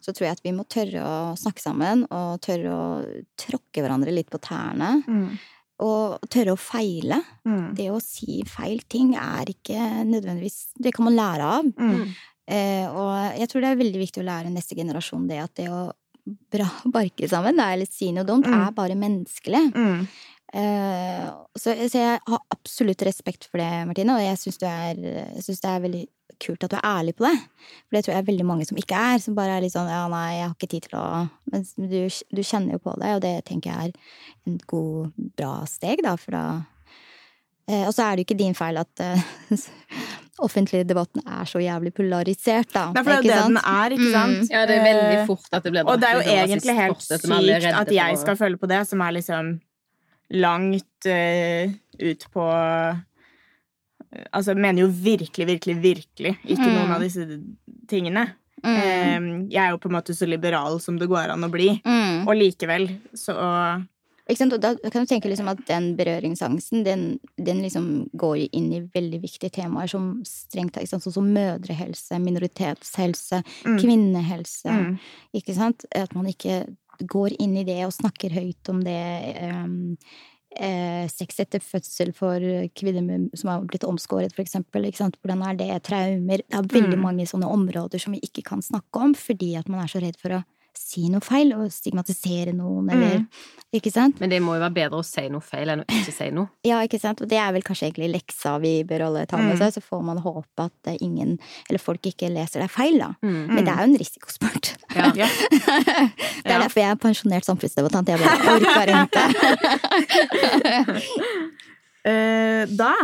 [0.00, 2.86] så tror jeg at vi må tørre å snakke sammen, og tørre å
[3.36, 4.94] tråkke hverandre litt på tærne.
[5.04, 5.28] Mm.
[5.84, 7.20] Og tørre å feile.
[7.46, 7.68] Mm.
[7.78, 9.76] Det å si feil ting er ikke
[10.08, 11.68] nødvendigvis Det kan man lære av.
[11.78, 12.08] Mm.
[12.48, 15.68] Eh, og jeg tror det er veldig viktig å lære neste generasjon det at det
[15.68, 15.84] å
[16.50, 16.66] bra,
[16.98, 18.64] barke sammen, det er litt si noe dumt, Mm.
[18.66, 19.62] er bare menneskelig.
[20.54, 21.24] Eh,
[21.58, 26.06] så, så jeg har absolutt respekt for det, Martine, og jeg syns det er veldig
[26.38, 27.34] kult at du er ærlig på det.
[27.88, 29.90] For det tror jeg er veldig mange som ikke er, som bare er litt sånn
[29.90, 31.06] ja, nei, jeg har ikke tid til å
[31.52, 35.52] Men du, du kjenner jo på det, og det tenker jeg er en god, bra
[35.68, 36.44] steg, da, for da
[37.68, 39.28] eh, Og så er det jo ikke din feil at eh,
[40.46, 42.88] offentlig debatten er så jævlig polarisert, da.
[42.94, 43.48] Nei, for det er jo det sant?
[43.48, 44.52] den er, ikke Mm.
[44.52, 47.02] Ja, det er veldig Eh, fort at det blir Og det er jo egentlig helt
[47.02, 49.56] sykt at jeg skal føle på det, som er liksom
[50.30, 51.70] langt uh,
[52.00, 52.48] ut på
[54.32, 56.74] Altså, mener jo virkelig, virkelig, virkelig ikke Mm.
[56.78, 57.26] noen av disse
[57.90, 58.22] tingene.
[58.64, 58.76] Mm.
[58.78, 61.82] Eh, jeg er jo på en måte så liberal som det går an å bli.
[61.84, 62.24] Mm.
[62.26, 63.36] Og likevel så
[64.28, 64.52] Ikke sant?
[64.52, 68.80] Og da kan du tenke liksom at den berøringsangsten, den, den liksom går inn i
[68.80, 73.78] veldig viktige temaer som strengt sånn som mødrehelse, minoritetshelse, Mm.
[73.78, 74.68] kvinnehelse.
[74.68, 74.98] mm.
[75.34, 75.84] Ikke sant?
[75.94, 76.66] At man ikke
[77.06, 78.98] går inn i det og snakker høyt om det.
[79.42, 79.96] Um,
[80.58, 82.40] eh, sex etter fødsel for
[82.74, 84.86] kvinner som har blitt omskåret, for eksempel.
[84.88, 85.18] Ikke sant?
[85.22, 85.82] Hvordan er det?
[85.84, 86.42] Traumer.
[86.42, 87.02] Det er veldig Mm.
[87.02, 90.16] mange sånne områder som vi ikke kan snakke om fordi at man er så redd
[90.18, 90.44] for å
[90.78, 93.26] si noe feil og stigmatisere noen, eller Mm.
[93.76, 94.16] Ikke sant?
[94.22, 96.48] Men det må jo være bedre å si noe feil enn å ikke si noe.
[96.64, 97.20] Ja, ikke sant?
[97.20, 99.60] Og det er vel kanskje egentlig leksa vi bør alle ta med Mm.
[99.60, 101.36] seg, så får man håpe at eh, ingen,
[101.68, 103.10] eller folk ikke leser deg feil, da.
[103.22, 103.46] Mm.
[103.52, 104.72] Men det er jo en risikosport.
[104.96, 105.12] Ja.
[105.20, 105.28] Ja.
[105.28, 106.58] Det er Ja.
[106.64, 108.08] derfor jeg er pensjonert samfunnsdebattant.
[108.08, 109.24] Jeg bare orker ikke.
[112.08, 112.94] Eh, da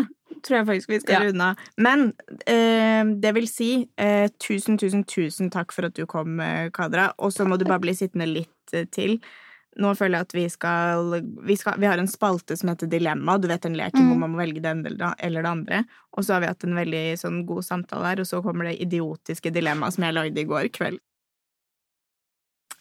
[0.45, 1.23] tror jeg faktisk vi skal Ja.
[1.31, 1.57] runde av.
[1.79, 2.13] Men
[2.47, 7.13] eh, det vil si eh, tusen, tusen, tusen takk for at du kom, eh, Kadra.
[7.19, 9.19] Og så må du bare bli sittende litt eh, til.
[9.77, 13.39] Nå føler jeg at vi skal, vi skal Vi har en spalte som heter Dilemma.
[13.43, 14.11] Du vet den leken Mm.
[14.13, 15.81] hvor man må velge det ene eller det andre.
[16.17, 18.79] Og så har vi hatt en veldig sånn, god samtale her, og så kommer det
[18.87, 21.01] idiotiske dilemmaet som jeg lagde i går kveld.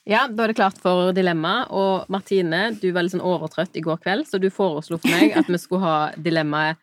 [0.05, 1.63] Ja, da er det klart for dilemma.
[1.71, 5.31] Og Martine, du var litt sånn overtrøtt i går kveld, så du foreslo for meg
[5.39, 6.77] at vi skulle ha dilemmaet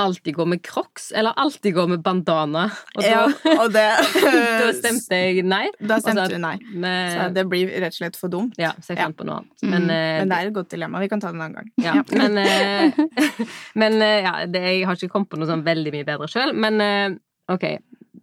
[0.00, 2.64] alltid gå med crocs eller alltid gå med bandana.
[2.96, 3.20] Og da, Ja,
[3.60, 3.84] og det
[4.62, 5.66] da stemte jeg nei.
[5.80, 6.54] Da stemte du nei.
[6.72, 8.56] Med, Så det blir rett og slett for dumt.
[8.60, 9.08] ja, så jeg Ja.
[9.12, 9.52] på noe annet.
[9.62, 9.70] Mm.
[9.74, 11.00] Men, eh, Men det er et godt dilemma.
[11.04, 11.70] Vi kan ta det en annen gang.
[11.84, 12.92] Ja, men, eh,
[13.84, 16.54] men eh, ja, det, jeg har ikke kommet på noe sånn veldig mye bedre sjøl.
[16.56, 17.20] Men
[17.50, 17.64] ok,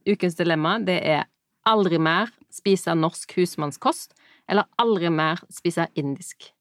[0.08, 1.26] ukens dilemma det er
[1.68, 4.14] aldri mer spise norsk husmannskost
[4.50, 6.54] eller aldri mer spise indisk.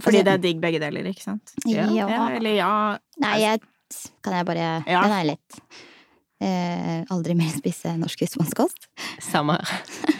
[0.00, 1.52] Fordi Altså- det er digg begge deler, ikke sant?
[1.64, 1.86] Ja.
[1.90, 3.60] Ja, eller ja Nei, jeg.
[4.22, 5.02] Kan jeg bare Ja.
[5.02, 5.60] Den er lett.
[6.40, 8.88] Eh, aldri mer spise norsk husmannskost.
[9.20, 10.12] Samme her.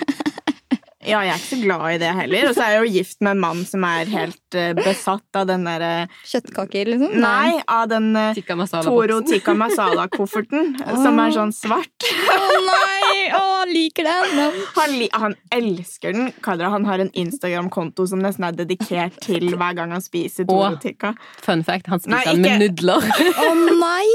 [1.07, 2.49] Ja, jeg er ikke så glad i det heller.
[2.51, 5.47] Og så er jeg jo gift med en mann som er helt eh, besatt av
[5.47, 5.93] den derre
[6.27, 7.15] Kjøttkaker, liksom?
[7.23, 12.09] Nei, av den uh, Tikka masala Toro tikka masala-kofferten som er sånn svart.
[12.35, 13.13] Å nei!
[13.37, 14.59] Å, liker den!
[14.77, 16.33] Han, li han elsker den.
[16.43, 20.75] Kadra han har en Instagram-konto som nesten er dedikert til hver gang han spiser Toro
[20.83, 21.15] tikka.
[21.45, 23.07] Fun fact, han spiser Nei, den med nudler.
[23.47, 23.49] Å
[23.79, 24.11] nei!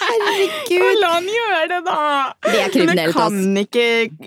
[0.00, 0.88] Herregud!
[1.00, 2.00] La han gjøre det, da!
[2.48, 3.76] Det er kriminelt, altså.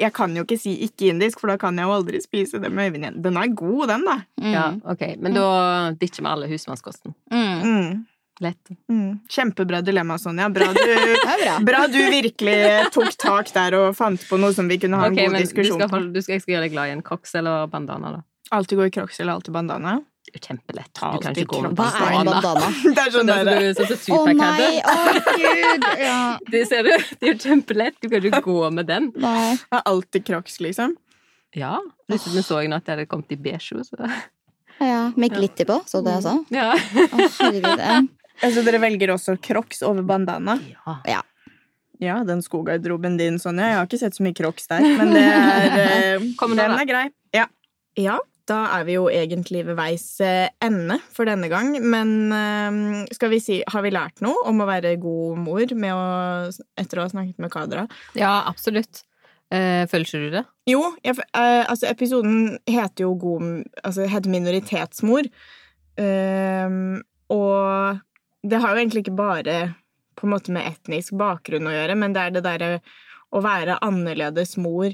[0.03, 2.69] jeg kan jo ikke si ikke indisk, for da kan jeg jo aldri spise det
[2.69, 3.21] med øynene igjen.
[3.25, 4.17] Den er god, den, da.
[4.53, 5.47] Ja, ok, Men da
[5.99, 7.15] ditcher vi alle husmannskosten.
[7.31, 7.63] Mm.
[7.63, 8.03] Mm.
[8.43, 8.69] Lett.
[8.89, 9.19] Mm.
[9.29, 10.49] Kjempebra dilemma, Sonja.
[10.49, 11.57] Bra du, bra.
[11.65, 12.55] bra du virkelig
[12.93, 16.01] tok tak der og fant på noe som vi kunne ha en god diskusjon på.
[16.13, 18.25] du skal, jeg skal gjøre deg glad i en crocs eller bandana, da.
[18.53, 20.01] Alltid gå i crocs eller alltid bandana.
[20.33, 20.89] Det kjempelett.
[20.93, 22.69] Du kan alltid ikke gå med Hva er en bandana?
[22.83, 24.69] Det er sånn Det er der, sånn så oh, nei!
[24.81, 25.87] å oh, gud!
[25.99, 26.19] Ja.
[26.53, 26.93] Det ser du.
[27.19, 27.97] Det er jo kjempelett.
[28.01, 29.11] Du kan ikke gå med den.
[29.19, 29.53] Nei.
[29.59, 30.95] det er alltid crocs, liksom.
[31.57, 31.77] Ja.
[32.09, 33.83] Dessuten så jeg nå at det hadde kommet i beige.
[33.85, 33.97] Så.
[34.79, 36.39] Ja, med glitter på, så det også?
[36.53, 36.71] Ja.
[36.73, 37.79] oh, herregud.
[37.79, 38.01] ja.
[38.43, 40.57] Altså, dere velger også crocs over bandana.
[41.05, 41.21] ja.
[42.01, 43.69] Ja, den skogarderoben din, Sonja.
[43.69, 46.69] Jeg har ikke sett så mye crocs der, men det er eh, Den da.
[46.81, 47.03] er grei.
[47.35, 47.45] Ja.
[47.99, 48.17] ja.
[48.49, 51.77] Da er vi jo egentlig ved veis eh, ende for denne gang.
[51.79, 55.95] Men eh, skal vi si, har vi lært noe om å være god mor med
[55.95, 56.03] å,
[56.81, 57.87] etter å ha snakket med Kadra?
[58.19, 59.05] ja, absolutt.
[59.53, 60.43] Eh, føler du det?
[60.69, 65.29] Jo, jeg, eh, altså episoden heter jo god, altså heter Minoritetsmor.
[66.01, 66.75] Eh,
[67.33, 68.01] og
[68.43, 69.57] det har jo egentlig ikke bare
[70.17, 72.73] på en måte med etnisk bakgrunn å gjøre, men det er det derre
[73.33, 74.93] å være annerledes mor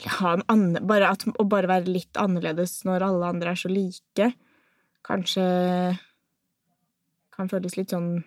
[0.00, 3.58] eller ha en anne, bare at, Å bare være litt annerledes når alle andre er
[3.58, 4.30] så like,
[5.06, 5.44] kanskje
[7.34, 8.22] kan føles litt sånn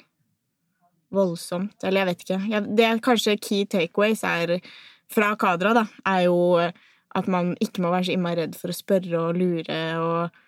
[1.14, 1.78] voldsomt.
[1.86, 2.40] Eller jeg vet ikke.
[2.50, 4.58] Jeg, det er kanskje key takeaways er
[5.12, 6.38] fra Kadra, da, er jo
[7.14, 10.40] at man ikke må være så innmari redd for å spørre og lure og,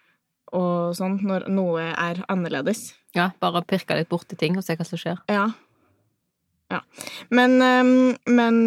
[0.58, 2.88] og sånn når noe er annerledes.
[3.16, 5.22] Ja, Bare pirke litt borti ting og se hva som skjer.
[5.32, 5.46] Ja.
[6.74, 6.82] ja.
[7.30, 7.60] Men,
[8.26, 8.58] men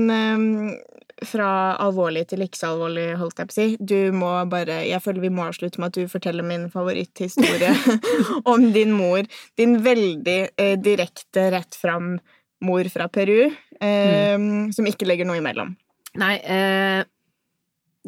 [1.26, 3.66] fra alvorlig til ikke så alvorlig, holdt jeg på å si.
[3.80, 7.74] Du må bare Jeg føler vi må avslutte med at du forteller min favoritthistorie
[8.52, 9.26] om din mor.
[9.58, 12.16] Din veldig eh, direkte, rett fram
[12.64, 13.50] mor fra Peru,
[13.80, 14.38] eh,
[14.74, 15.76] som ikke legger noe imellom.
[16.18, 17.04] Nei, eh,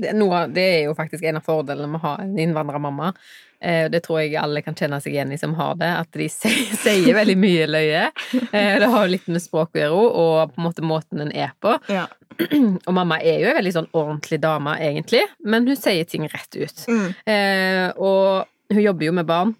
[0.00, 3.12] det, noe, det er jo faktisk en av fordelene med å ha en innvandrermamma.
[3.60, 6.28] Eh, det tror jeg alle kan kjenne seg igjen i som har det, at de
[6.32, 8.06] sier, sier veldig mye løye.
[8.40, 11.34] Eh, det har jo litt med språk å gjøre, og på en måte måten en
[11.34, 11.76] er på.
[11.92, 12.06] Ja.
[12.88, 16.56] Og mamma er jo en veldig sånn ordentlig dame, egentlig, men hun sier ting rett
[16.56, 16.86] ut.
[16.88, 17.08] Mm.
[17.28, 19.52] Eh, og hun jobber jo med barn,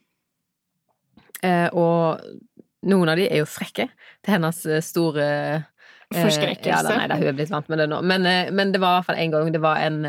[1.45, 2.23] eh, og
[2.89, 3.91] noen av de er jo frekke
[4.25, 5.69] til hennes eh, store eh,
[6.11, 6.67] Forskrekkelse.
[6.91, 8.01] Ja, nei, hun er blitt vant med det nå.
[8.03, 10.01] Men, eh, men det var i hvert fall en gang det var en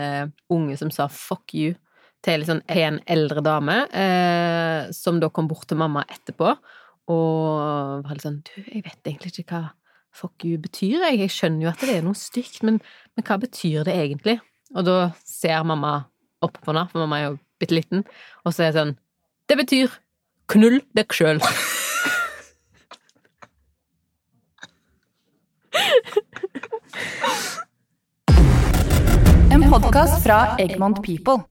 [0.50, 1.76] unge som sa 'fuck you'
[2.22, 6.56] til en sånn pen eldre dame, eh, som da kom bort til mamma etterpå
[7.10, 9.72] og var litt sånn 'Du, jeg vet egentlig ikke hva
[10.12, 11.20] fuck you betyr, jeg.
[11.20, 12.82] Jeg skjønner jo at det er noe stygt, men,
[13.16, 14.42] men hva betyr det egentlig?'
[14.76, 16.06] Og da ser mamma
[16.42, 18.06] opp på henne, for mamma er jo bitte liten,
[18.46, 18.98] og så er det sånn
[19.48, 19.90] 'Det betyr
[20.48, 21.81] knull deg sjøl'.
[29.72, 31.44] Podkast fra Egmont People.